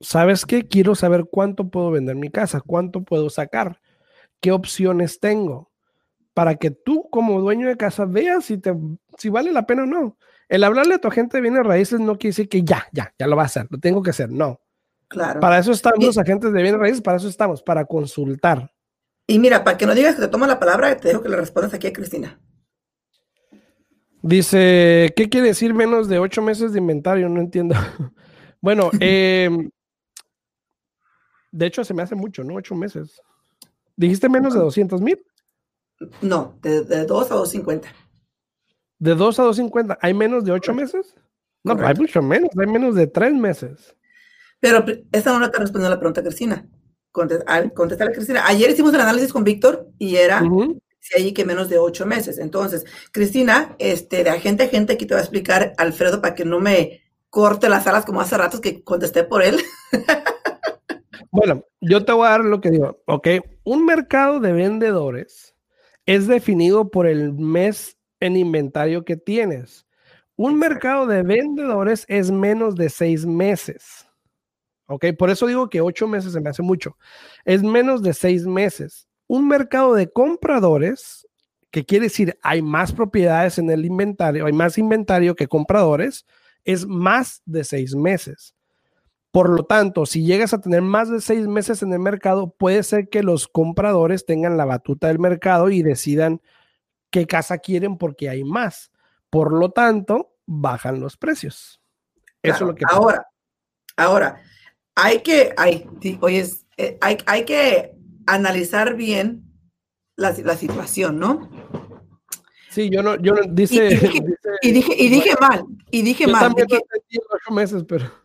¿sabes 0.00 0.46
qué? 0.46 0.68
Quiero 0.68 0.94
saber 0.94 1.24
cuánto 1.28 1.68
puedo 1.68 1.90
vender 1.90 2.14
mi 2.14 2.30
casa, 2.30 2.60
cuánto 2.60 3.02
puedo 3.02 3.30
sacar, 3.30 3.80
qué 4.40 4.52
opciones 4.52 5.18
tengo, 5.18 5.71
para 6.34 6.56
que 6.56 6.70
tú 6.70 7.08
como 7.10 7.40
dueño 7.40 7.68
de 7.68 7.76
casa 7.76 8.04
veas 8.04 8.44
si, 8.46 8.58
te, 8.58 8.74
si 9.18 9.28
vale 9.28 9.52
la 9.52 9.66
pena 9.66 9.82
o 9.84 9.86
no. 9.86 10.16
El 10.48 10.64
hablarle 10.64 10.94
a 10.94 10.98
tu 10.98 11.08
agente 11.08 11.36
de 11.36 11.42
bienes 11.42 11.64
raíces 11.64 12.00
no 12.00 12.18
quiere 12.18 12.30
decir 12.30 12.48
que 12.48 12.62
ya, 12.62 12.86
ya, 12.92 13.14
ya 13.18 13.26
lo 13.26 13.36
va 13.36 13.42
a 13.42 13.46
hacer, 13.46 13.66
lo 13.70 13.78
tengo 13.78 14.02
que 14.02 14.10
hacer, 14.10 14.30
no. 14.30 14.60
Para 15.40 15.58
eso 15.58 15.72
estamos 15.72 16.04
los 16.04 16.18
agentes 16.18 16.52
de 16.52 16.62
bienes 16.62 16.80
raíces, 16.80 17.02
para 17.02 17.18
eso 17.18 17.28
estamos, 17.28 17.62
para 17.62 17.84
consultar. 17.84 18.72
Y 19.26 19.38
mira, 19.38 19.62
para 19.62 19.76
que 19.76 19.86
no 19.86 19.94
digas 19.94 20.14
que 20.14 20.22
te 20.22 20.28
toma 20.28 20.46
la 20.46 20.58
palabra, 20.58 20.96
te 20.96 21.08
dejo 21.08 21.22
que 21.22 21.28
le 21.28 21.36
respondas 21.36 21.74
aquí 21.74 21.86
a 21.86 21.92
Cristina. 21.92 22.40
Dice, 24.22 25.12
¿qué 25.16 25.28
quiere 25.28 25.48
decir 25.48 25.74
menos 25.74 26.08
de 26.08 26.18
ocho 26.18 26.42
meses 26.42 26.72
de 26.72 26.78
inventario? 26.78 27.28
No 27.28 27.40
entiendo. 27.40 27.74
bueno, 28.60 28.90
em, 29.00 29.70
de 31.50 31.66
hecho 31.66 31.84
se 31.84 31.92
me 31.92 32.02
hace 32.02 32.14
mucho, 32.14 32.44
¿no? 32.44 32.54
Ocho 32.54 32.74
meses. 32.74 33.20
¿Dijiste 33.96 34.28
menos 34.28 34.54
de 34.54 34.60
200 34.60 35.00
mil? 35.00 35.22
No, 36.20 36.58
de, 36.62 36.82
de 36.82 37.04
2 37.04 37.30
a 37.30 37.34
250. 37.34 37.88
¿De 38.98 39.14
2 39.14 39.38
a 39.38 39.42
250? 39.42 39.98
¿Hay 40.00 40.14
menos 40.14 40.44
de 40.44 40.52
ocho 40.52 40.74
meses? 40.74 41.16
No, 41.64 41.76
hay 41.84 41.94
mucho 41.94 42.22
menos, 42.22 42.50
hay 42.58 42.66
menos 42.66 42.94
de 42.94 43.06
tres 43.06 43.32
meses. 43.32 43.96
Pero 44.60 44.84
esta 45.12 45.38
no 45.38 45.50
te 45.50 45.58
respondió 45.58 45.88
a 45.88 45.90
la 45.90 45.98
pregunta, 45.98 46.22
Cristina. 46.22 46.66
Contesta, 47.10 47.54
a 47.54 48.12
Cristina. 48.12 48.46
Ayer 48.46 48.70
hicimos 48.70 48.94
el 48.94 49.00
análisis 49.00 49.32
con 49.32 49.44
Víctor 49.44 49.88
y 49.98 50.16
era 50.16 50.42
si 50.98 51.20
hay 51.20 51.32
que 51.32 51.44
menos 51.44 51.68
de 51.68 51.78
ocho 51.78 52.06
meses. 52.06 52.38
Entonces, 52.38 52.86
Cristina, 53.10 53.74
este, 53.78 54.24
de 54.24 54.30
agente 54.30 54.64
a 54.64 54.68
gente, 54.68 54.94
aquí 54.94 55.04
te 55.04 55.14
va 55.14 55.20
a 55.20 55.24
explicar 55.24 55.74
Alfredo 55.76 56.22
para 56.22 56.34
que 56.34 56.44
no 56.44 56.60
me 56.60 57.02
corte 57.28 57.68
las 57.68 57.86
alas 57.86 58.04
como 58.04 58.20
hace 58.20 58.38
ratos 58.38 58.60
que 58.60 58.82
contesté 58.82 59.24
por 59.24 59.42
él. 59.42 59.60
bueno, 61.30 61.64
yo 61.80 62.04
te 62.04 62.12
voy 62.12 62.26
a 62.26 62.30
dar 62.30 62.44
lo 62.44 62.60
que 62.60 62.70
digo. 62.70 63.02
Ok, 63.06 63.28
un 63.64 63.84
mercado 63.84 64.38
de 64.40 64.52
vendedores 64.52 65.51
es 66.06 66.26
definido 66.26 66.90
por 66.90 67.06
el 67.06 67.32
mes 67.32 67.96
en 68.20 68.36
inventario 68.36 69.04
que 69.04 69.16
tienes. 69.16 69.86
Un 70.36 70.58
mercado 70.58 71.06
de 71.06 71.22
vendedores 71.22 72.04
es 72.08 72.30
menos 72.30 72.74
de 72.74 72.88
seis 72.88 73.26
meses. 73.26 74.06
¿ok? 74.86 75.06
Por 75.18 75.30
eso 75.30 75.46
digo 75.46 75.68
que 75.68 75.80
ocho 75.80 76.06
meses 76.06 76.32
se 76.32 76.40
me 76.40 76.50
hace 76.50 76.62
mucho. 76.62 76.96
Es 77.44 77.62
menos 77.62 78.02
de 78.02 78.14
seis 78.14 78.46
meses. 78.46 79.08
Un 79.26 79.48
mercado 79.48 79.94
de 79.94 80.10
compradores, 80.10 81.26
que 81.70 81.84
quiere 81.84 82.06
decir 82.06 82.38
hay 82.42 82.60
más 82.60 82.92
propiedades 82.92 83.58
en 83.58 83.70
el 83.70 83.84
inventario, 83.84 84.46
hay 84.46 84.52
más 84.52 84.76
inventario 84.78 85.34
que 85.34 85.48
compradores, 85.48 86.26
es 86.64 86.86
más 86.86 87.42
de 87.46 87.64
seis 87.64 87.94
meses. 87.94 88.54
Por 89.32 89.48
lo 89.48 89.64
tanto, 89.64 90.04
si 90.04 90.24
llegas 90.24 90.52
a 90.52 90.60
tener 90.60 90.82
más 90.82 91.10
de 91.10 91.22
seis 91.22 91.48
meses 91.48 91.82
en 91.82 91.90
el 91.94 91.98
mercado, 91.98 92.50
puede 92.50 92.82
ser 92.82 93.08
que 93.08 93.22
los 93.22 93.48
compradores 93.48 94.26
tengan 94.26 94.58
la 94.58 94.66
batuta 94.66 95.08
del 95.08 95.18
mercado 95.18 95.70
y 95.70 95.82
decidan 95.82 96.42
qué 97.10 97.26
casa 97.26 97.56
quieren 97.56 97.96
porque 97.96 98.28
hay 98.28 98.44
más. 98.44 98.92
Por 99.30 99.54
lo 99.54 99.70
tanto, 99.70 100.34
bajan 100.44 101.00
los 101.00 101.16
precios. 101.16 101.80
Eso 102.42 102.56
es 102.56 102.60
lo 102.60 102.74
que 102.74 102.84
Ahora, 102.86 103.26
ahora, 103.96 104.42
hay 104.94 105.20
que, 105.20 105.54
hay, 105.56 105.88
oye, 106.20 106.46
eh, 106.76 106.98
hay, 107.00 107.16
hay 107.24 107.46
que 107.46 107.94
analizar 108.26 108.96
bien 108.96 109.44
la, 110.16 110.32
la, 110.44 110.56
situación, 110.56 111.18
¿no? 111.18 111.48
Sí, 112.68 112.90
yo 112.90 113.02
no, 113.02 113.16
yo 113.16 113.32
no, 113.32 113.42
dice 113.48 113.86
y, 114.62 114.72
dije, 114.72 114.94
y, 114.98 115.08
dije, 115.08 115.34
mal, 115.40 115.64
y 115.90 116.02
dije 116.02 116.26
yo 116.26 116.32
mal. 116.32 116.42
También 116.42 116.66
dije, 116.66 116.82
ocho 117.30 117.54
meses, 117.54 117.84
pero. 117.88 118.21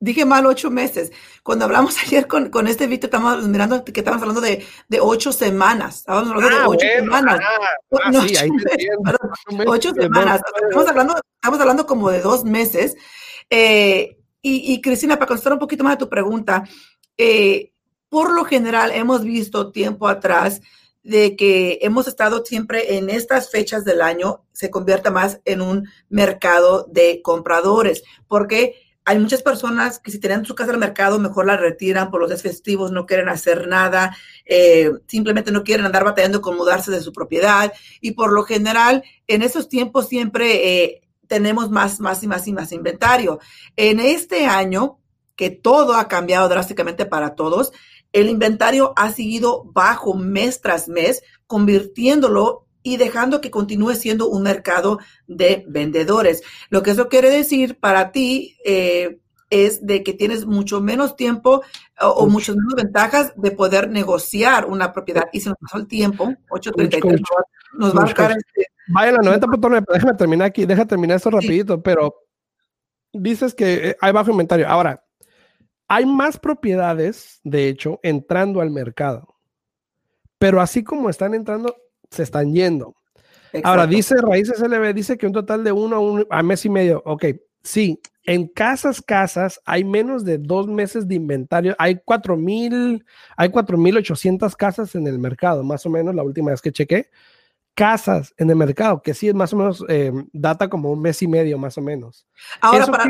Dije 0.00 0.24
mal 0.24 0.46
ocho 0.46 0.70
meses. 0.70 1.10
Cuando 1.42 1.64
hablamos 1.64 1.96
ayer 2.02 2.26
con, 2.26 2.50
con 2.50 2.68
este 2.68 2.86
Víctor, 2.86 3.08
estamos 3.08 3.46
mirando 3.48 3.84
que 3.84 3.92
estamos 4.00 4.20
hablando 4.20 4.40
de, 4.40 4.64
de 4.88 5.00
ocho 5.00 5.32
semanas. 5.32 5.98
Estábamos 5.98 6.30
hablando 6.30 6.56
de 6.56 6.62
ah, 6.62 6.68
ocho 6.68 6.86
semanas. 6.96 7.40
Ah, 7.92 8.26
sí, 8.26 8.36
ahí 8.36 8.48
ocho, 9.66 9.92
semanas. 9.94 10.40
Estamos 10.62 10.88
hablando, 10.88 11.14
estamos 11.34 11.60
hablando 11.60 11.86
como 11.86 12.10
de 12.10 12.20
dos 12.20 12.44
meses. 12.44 12.96
Eh, 13.50 14.18
y, 14.40 14.80
Cristina, 14.80 15.16
para 15.16 15.26
contestar 15.26 15.52
un 15.52 15.58
poquito 15.58 15.84
más 15.84 15.94
de 15.94 16.04
tu 16.04 16.08
pregunta, 16.08 16.64
eh, 17.18 17.72
por 18.08 18.32
lo 18.32 18.44
general 18.44 18.92
hemos 18.92 19.22
visto 19.22 19.72
tiempo 19.72 20.08
atrás 20.08 20.62
de 21.02 21.36
que 21.36 21.78
hemos 21.82 22.06
estado 22.08 22.44
siempre 22.44 22.96
en 22.96 23.10
estas 23.10 23.50
fechas 23.50 23.84
del 23.84 24.00
año, 24.00 24.44
se 24.52 24.70
convierta 24.70 25.10
más 25.10 25.40
en 25.44 25.60
un 25.60 25.88
mercado 26.08 26.86
de 26.88 27.20
compradores, 27.22 28.02
porque 28.26 28.87
hay 29.08 29.18
muchas 29.18 29.42
personas 29.42 29.98
que 29.98 30.10
si 30.10 30.18
tienen 30.18 30.44
su 30.44 30.54
casa 30.54 30.70
al 30.70 30.76
mercado, 30.76 31.18
mejor 31.18 31.46
la 31.46 31.56
retiran 31.56 32.10
por 32.10 32.20
los 32.20 32.28
días 32.28 32.42
festivos, 32.42 32.92
no 32.92 33.06
quieren 33.06 33.30
hacer 33.30 33.66
nada, 33.66 34.14
eh, 34.44 34.90
simplemente 35.06 35.50
no 35.50 35.64
quieren 35.64 35.86
andar 35.86 36.04
batallando 36.04 36.42
con 36.42 36.58
mudarse 36.58 36.90
de 36.90 37.00
su 37.00 37.10
propiedad. 37.10 37.72
Y 38.02 38.10
por 38.10 38.34
lo 38.34 38.42
general, 38.42 39.02
en 39.26 39.40
esos 39.40 39.70
tiempos 39.70 40.08
siempre 40.08 40.84
eh, 40.84 41.00
tenemos 41.26 41.70
más, 41.70 42.00
más 42.00 42.22
y 42.22 42.26
más 42.26 42.46
y 42.48 42.52
más 42.52 42.70
inventario. 42.70 43.38
En 43.76 43.98
este 43.98 44.44
año, 44.44 44.98
que 45.36 45.48
todo 45.48 45.94
ha 45.94 46.06
cambiado 46.06 46.46
drásticamente 46.50 47.06
para 47.06 47.34
todos, 47.34 47.72
el 48.12 48.28
inventario 48.28 48.92
ha 48.94 49.10
seguido 49.10 49.64
bajo 49.72 50.12
mes 50.12 50.60
tras 50.60 50.86
mes, 50.86 51.22
convirtiéndolo 51.46 52.67
y 52.82 52.96
dejando 52.96 53.40
que 53.40 53.50
continúe 53.50 53.94
siendo 53.94 54.28
un 54.28 54.42
mercado 54.42 54.98
de 55.26 55.64
vendedores. 55.68 56.42
Lo 56.70 56.82
que 56.82 56.92
eso 56.92 57.08
quiere 57.08 57.30
decir 57.30 57.78
para 57.78 58.12
ti 58.12 58.56
eh, 58.64 59.20
es 59.50 59.84
de 59.86 60.02
que 60.02 60.12
tienes 60.12 60.46
mucho 60.46 60.80
menos 60.80 61.16
tiempo 61.16 61.62
o, 62.00 62.26
muchas 62.26 62.56
menos 62.56 62.74
ventajas 62.74 63.32
de 63.36 63.50
poder 63.50 63.90
negociar 63.90 64.66
una 64.66 64.92
propiedad. 64.92 65.24
Y 65.32 65.40
se 65.40 65.50
nos 65.50 65.58
pasó 65.58 65.78
el 65.78 65.86
tiempo, 65.86 66.26
8.33, 66.50 67.20
nos 67.78 67.96
va 67.96 68.02
a 68.02 68.04
buscar 68.04 68.30
este... 68.32 68.66
Vaya 68.88 69.12
la 69.12 69.18
90.9, 69.18 69.84
déjame 69.92 70.14
terminar 70.14 70.46
aquí, 70.46 70.64
déjame 70.64 70.86
terminar 70.86 71.16
esto 71.16 71.30
rapidito, 71.30 71.82
pero 71.82 72.14
dices 73.12 73.54
que 73.54 73.90
eh, 73.90 73.96
hay 74.00 74.12
bajo 74.12 74.30
inventario. 74.30 74.66
Ahora, 74.66 75.04
hay 75.88 76.06
más 76.06 76.38
propiedades, 76.38 77.40
de 77.44 77.68
hecho, 77.68 78.00
entrando 78.02 78.60
al 78.60 78.70
mercado. 78.70 79.36
Pero 80.38 80.60
así 80.60 80.84
como 80.84 81.10
están 81.10 81.34
entrando, 81.34 81.74
se 82.10 82.22
están 82.22 82.52
yendo. 82.52 82.94
Ahora, 83.64 83.86
dice 83.86 84.16
Raíces 84.20 84.60
LB, 84.60 84.94
dice 84.94 85.16
que 85.16 85.26
un 85.26 85.32
total 85.32 85.64
de 85.64 85.72
uno 85.72 85.96
a, 85.96 86.00
un, 86.00 86.26
a 86.30 86.42
mes 86.42 86.64
y 86.64 86.70
medio. 86.70 87.02
Ok, 87.04 87.26
sí, 87.62 88.00
en 88.24 88.46
casas, 88.46 89.00
casas, 89.00 89.60
hay 89.64 89.84
menos 89.84 90.24
de 90.24 90.36
dos 90.36 90.66
meses 90.66 91.08
de 91.08 91.14
inventario. 91.14 91.74
Hay 91.78 91.98
cuatro 92.04 92.36
mil, 92.36 93.04
hay 93.36 93.48
4.800 93.48 94.54
casas 94.54 94.94
en 94.94 95.06
el 95.06 95.18
mercado, 95.18 95.64
más 95.64 95.86
o 95.86 95.90
menos, 95.90 96.14
la 96.14 96.22
última 96.22 96.50
vez 96.50 96.60
que 96.60 96.72
chequé. 96.72 97.08
Casas 97.74 98.34
en 98.36 98.50
el 98.50 98.56
mercado, 98.56 99.00
que 99.00 99.14
sí 99.14 99.28
es 99.28 99.34
más 99.34 99.52
o 99.52 99.56
menos, 99.56 99.84
eh, 99.88 100.12
data 100.32 100.68
como 100.68 100.90
un 100.90 101.00
mes 101.00 101.22
y 101.22 101.28
medio, 101.28 101.56
más 101.58 101.78
o 101.78 101.80
menos. 101.80 102.26
Ahora, 102.60 102.86
para, 102.86 103.04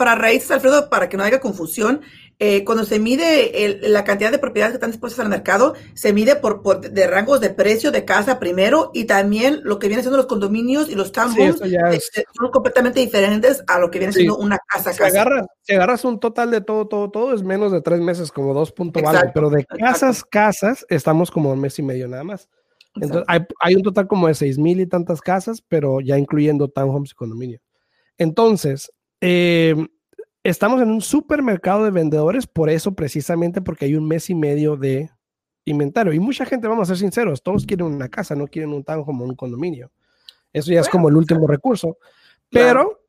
para 0.00 0.14
raíces, 0.14 0.50
Alfredo, 0.50 0.88
para 0.88 1.10
que 1.10 1.18
no 1.18 1.24
haya 1.24 1.40
confusión, 1.40 2.00
eh, 2.38 2.64
cuando 2.64 2.86
se 2.86 2.98
mide 2.98 3.78
la 3.82 4.02
cantidad 4.02 4.30
de 4.30 4.38
propiedades 4.38 4.72
que 4.72 4.76
están 4.76 4.92
dispuestas 4.92 5.20
al 5.20 5.28
mercado, 5.28 5.74
se 5.92 6.14
mide 6.14 6.36
por, 6.36 6.80
de 6.80 7.06
rangos 7.06 7.42
de 7.42 7.50
precio 7.50 7.92
de 7.92 8.06
casa 8.06 8.38
primero 8.38 8.92
y 8.94 9.04
también 9.04 9.60
lo 9.62 9.78
que 9.78 9.88
viene 9.88 10.02
siendo 10.02 10.16
los 10.16 10.24
condominios 10.24 10.88
y 10.88 10.94
los 10.94 11.12
townhomes 11.12 11.60
este, 11.60 12.24
son 12.34 12.50
completamente 12.50 12.98
diferentes 12.98 13.62
a 13.66 13.78
lo 13.78 13.90
que 13.90 13.98
viene 13.98 14.14
siendo 14.14 14.38
una 14.38 14.58
casa. 14.66 14.94
Si, 14.94 15.02
Agarras, 15.02 15.46
si 15.60 15.74
agarras 15.74 16.02
un 16.06 16.18
total 16.18 16.50
de 16.50 16.62
todo, 16.62 16.88
todo, 16.88 17.10
todo, 17.10 17.34
es 17.34 17.42
menos 17.42 17.70
de 17.70 17.82
tres 17.82 18.00
meses, 18.00 18.32
como 18.32 18.54
dos 18.54 18.72
puntos 18.72 19.04
algo, 19.04 19.32
pero 19.34 19.50
de 19.50 19.66
casas, 19.66 20.24
casas, 20.24 20.86
estamos 20.88 21.30
como 21.30 21.52
un 21.52 21.60
mes 21.60 21.78
y 21.78 21.82
medio 21.82 22.08
nada 22.08 22.24
más. 22.24 22.48
Entonces, 22.94 23.22
hay, 23.28 23.40
hay, 23.60 23.74
un 23.74 23.82
total 23.82 24.08
como 24.08 24.28
de 24.28 24.34
seis 24.34 24.56
mil 24.56 24.80
y 24.80 24.86
tantas 24.86 25.20
casas, 25.20 25.62
pero 25.68 26.00
ya 26.00 26.16
incluyendo 26.16 26.68
townhomes 26.68 27.10
y 27.10 27.14
condominios. 27.14 27.60
Entonces, 28.16 28.90
eh, 29.20 29.74
estamos 30.42 30.80
en 30.82 30.90
un 30.90 31.00
supermercado 31.00 31.84
de 31.84 31.90
vendedores, 31.90 32.46
por 32.46 32.70
eso 32.70 32.94
precisamente 32.94 33.60
porque 33.60 33.86
hay 33.86 33.94
un 33.94 34.06
mes 34.06 34.30
y 34.30 34.34
medio 34.34 34.76
de 34.76 35.10
inventario. 35.64 36.12
Y 36.12 36.20
mucha 36.20 36.44
gente, 36.44 36.68
vamos 36.68 36.88
a 36.88 36.94
ser 36.94 36.98
sinceros, 36.98 37.42
todos 37.42 37.66
quieren 37.66 37.86
una 37.86 38.08
casa, 38.08 38.34
no 38.34 38.46
quieren 38.46 38.72
un 38.72 38.84
tan 38.84 39.04
como 39.04 39.24
un 39.24 39.34
condominio. 39.34 39.90
Eso 40.52 40.72
ya 40.72 40.80
es 40.80 40.88
como 40.88 41.08
el 41.08 41.16
último 41.16 41.46
recurso. 41.46 41.98
Pero, 42.50 43.04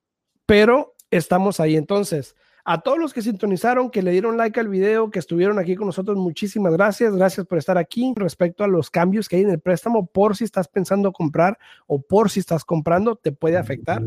pero 0.45 0.93
estamos 1.09 1.59
ahí. 1.59 1.75
Entonces, 1.75 2.35
a 2.63 2.81
todos 2.81 2.99
los 2.99 3.13
que 3.13 3.21
sintonizaron, 3.21 3.89
que 3.89 4.01
le 4.01 4.11
dieron 4.11 4.37
like 4.37 4.59
al 4.59 4.67
video, 4.67 5.09
que 5.09 5.19
estuvieron 5.19 5.59
aquí 5.59 5.75
con 5.75 5.87
nosotros, 5.87 6.17
muchísimas 6.17 6.73
gracias. 6.73 7.15
Gracias 7.15 7.45
por 7.45 7.57
estar 7.57 7.77
aquí. 7.77 8.13
Respecto 8.15 8.63
a 8.63 8.67
los 8.67 8.89
cambios 8.89 9.27
que 9.27 9.37
hay 9.37 9.43
en 9.43 9.49
el 9.49 9.59
préstamo, 9.59 10.05
por 10.05 10.35
si 10.35 10.43
estás 10.43 10.67
pensando 10.67 11.11
comprar 11.11 11.57
o 11.87 12.01
por 12.01 12.29
si 12.29 12.39
estás 12.39 12.63
comprando, 12.63 13.15
te 13.15 13.31
puede 13.31 13.57
afectar. 13.57 14.01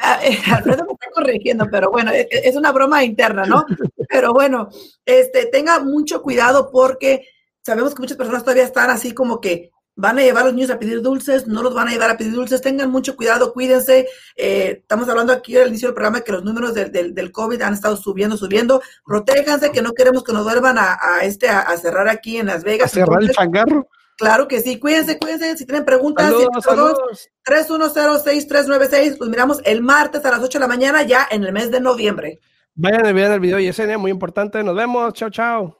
Ah, 0.00 0.20
eh, 0.22 0.38
Alfredo 0.52 0.84
me 0.84 0.92
está 0.92 1.10
corrigiendo, 1.12 1.66
pero 1.70 1.90
bueno, 1.90 2.12
e, 2.12 2.28
e, 2.30 2.48
es 2.48 2.56
una 2.56 2.72
broma 2.72 3.04
interna, 3.04 3.44
¿no? 3.44 3.64
Pero 4.08 4.32
bueno, 4.32 4.68
este, 5.04 5.46
tenga 5.46 5.80
mucho 5.80 6.22
cuidado 6.22 6.70
porque 6.70 7.26
sabemos 7.62 7.94
que 7.94 8.02
muchas 8.02 8.16
personas 8.16 8.42
todavía 8.42 8.64
están 8.64 8.90
así 8.90 9.12
como 9.12 9.40
que 9.40 9.70
van 9.96 10.18
a 10.18 10.22
llevar 10.22 10.42
a 10.42 10.46
los 10.46 10.54
niños 10.54 10.70
a 10.70 10.78
pedir 10.78 11.02
dulces, 11.02 11.46
no 11.46 11.62
los 11.62 11.74
van 11.74 11.88
a 11.88 11.90
llevar 11.90 12.08
a 12.10 12.16
pedir 12.16 12.32
dulces, 12.32 12.62
tengan 12.62 12.90
mucho 12.90 13.16
cuidado, 13.16 13.52
cuídense. 13.52 14.08
Eh, 14.36 14.78
estamos 14.80 15.08
hablando 15.08 15.32
aquí 15.32 15.56
al 15.56 15.68
inicio 15.68 15.88
del 15.88 15.94
programa 15.94 16.20
que 16.22 16.32
los 16.32 16.44
números 16.44 16.74
del, 16.74 17.14
del, 17.14 17.32
COVID 17.32 17.62
han 17.62 17.74
estado 17.74 17.96
subiendo, 17.96 18.36
subiendo. 18.36 18.82
Protéjanse, 19.04 19.72
que 19.72 19.82
no 19.82 19.92
queremos 19.92 20.22
que 20.24 20.32
nos 20.32 20.44
vuelvan 20.44 20.78
a, 20.78 20.98
este, 21.22 21.48
a, 21.48 21.76
cerrar 21.76 22.08
aquí 22.08 22.38
en 22.38 22.46
Las 22.46 22.64
Vegas. 22.64 22.92
¿A 22.92 22.94
cerrar 22.94 23.22
el 23.22 23.30
changarro? 23.30 23.88
Claro 24.16 24.48
que 24.48 24.60
sí, 24.60 24.78
cuídense, 24.78 25.18
cuídense. 25.18 25.56
Si 25.56 25.64
tienen 25.64 25.84
preguntas, 25.84 26.32
310-6396, 26.32 29.18
pues 29.18 29.30
miramos 29.30 29.60
el 29.64 29.82
martes 29.82 30.24
a 30.24 30.30
las 30.30 30.40
8 30.40 30.58
de 30.58 30.60
la 30.60 30.68
mañana, 30.68 31.02
ya 31.02 31.26
en 31.30 31.44
el 31.44 31.52
mes 31.52 31.70
de 31.70 31.80
noviembre. 31.80 32.40
Vayan 32.74 33.06
a 33.06 33.12
ver 33.12 33.32
el 33.32 33.40
video, 33.40 33.58
Yesenia, 33.58 33.98
muy 33.98 34.10
importante. 34.10 34.62
Nos 34.62 34.76
vemos. 34.76 35.12
Chao, 35.14 35.30
chao. 35.30 35.79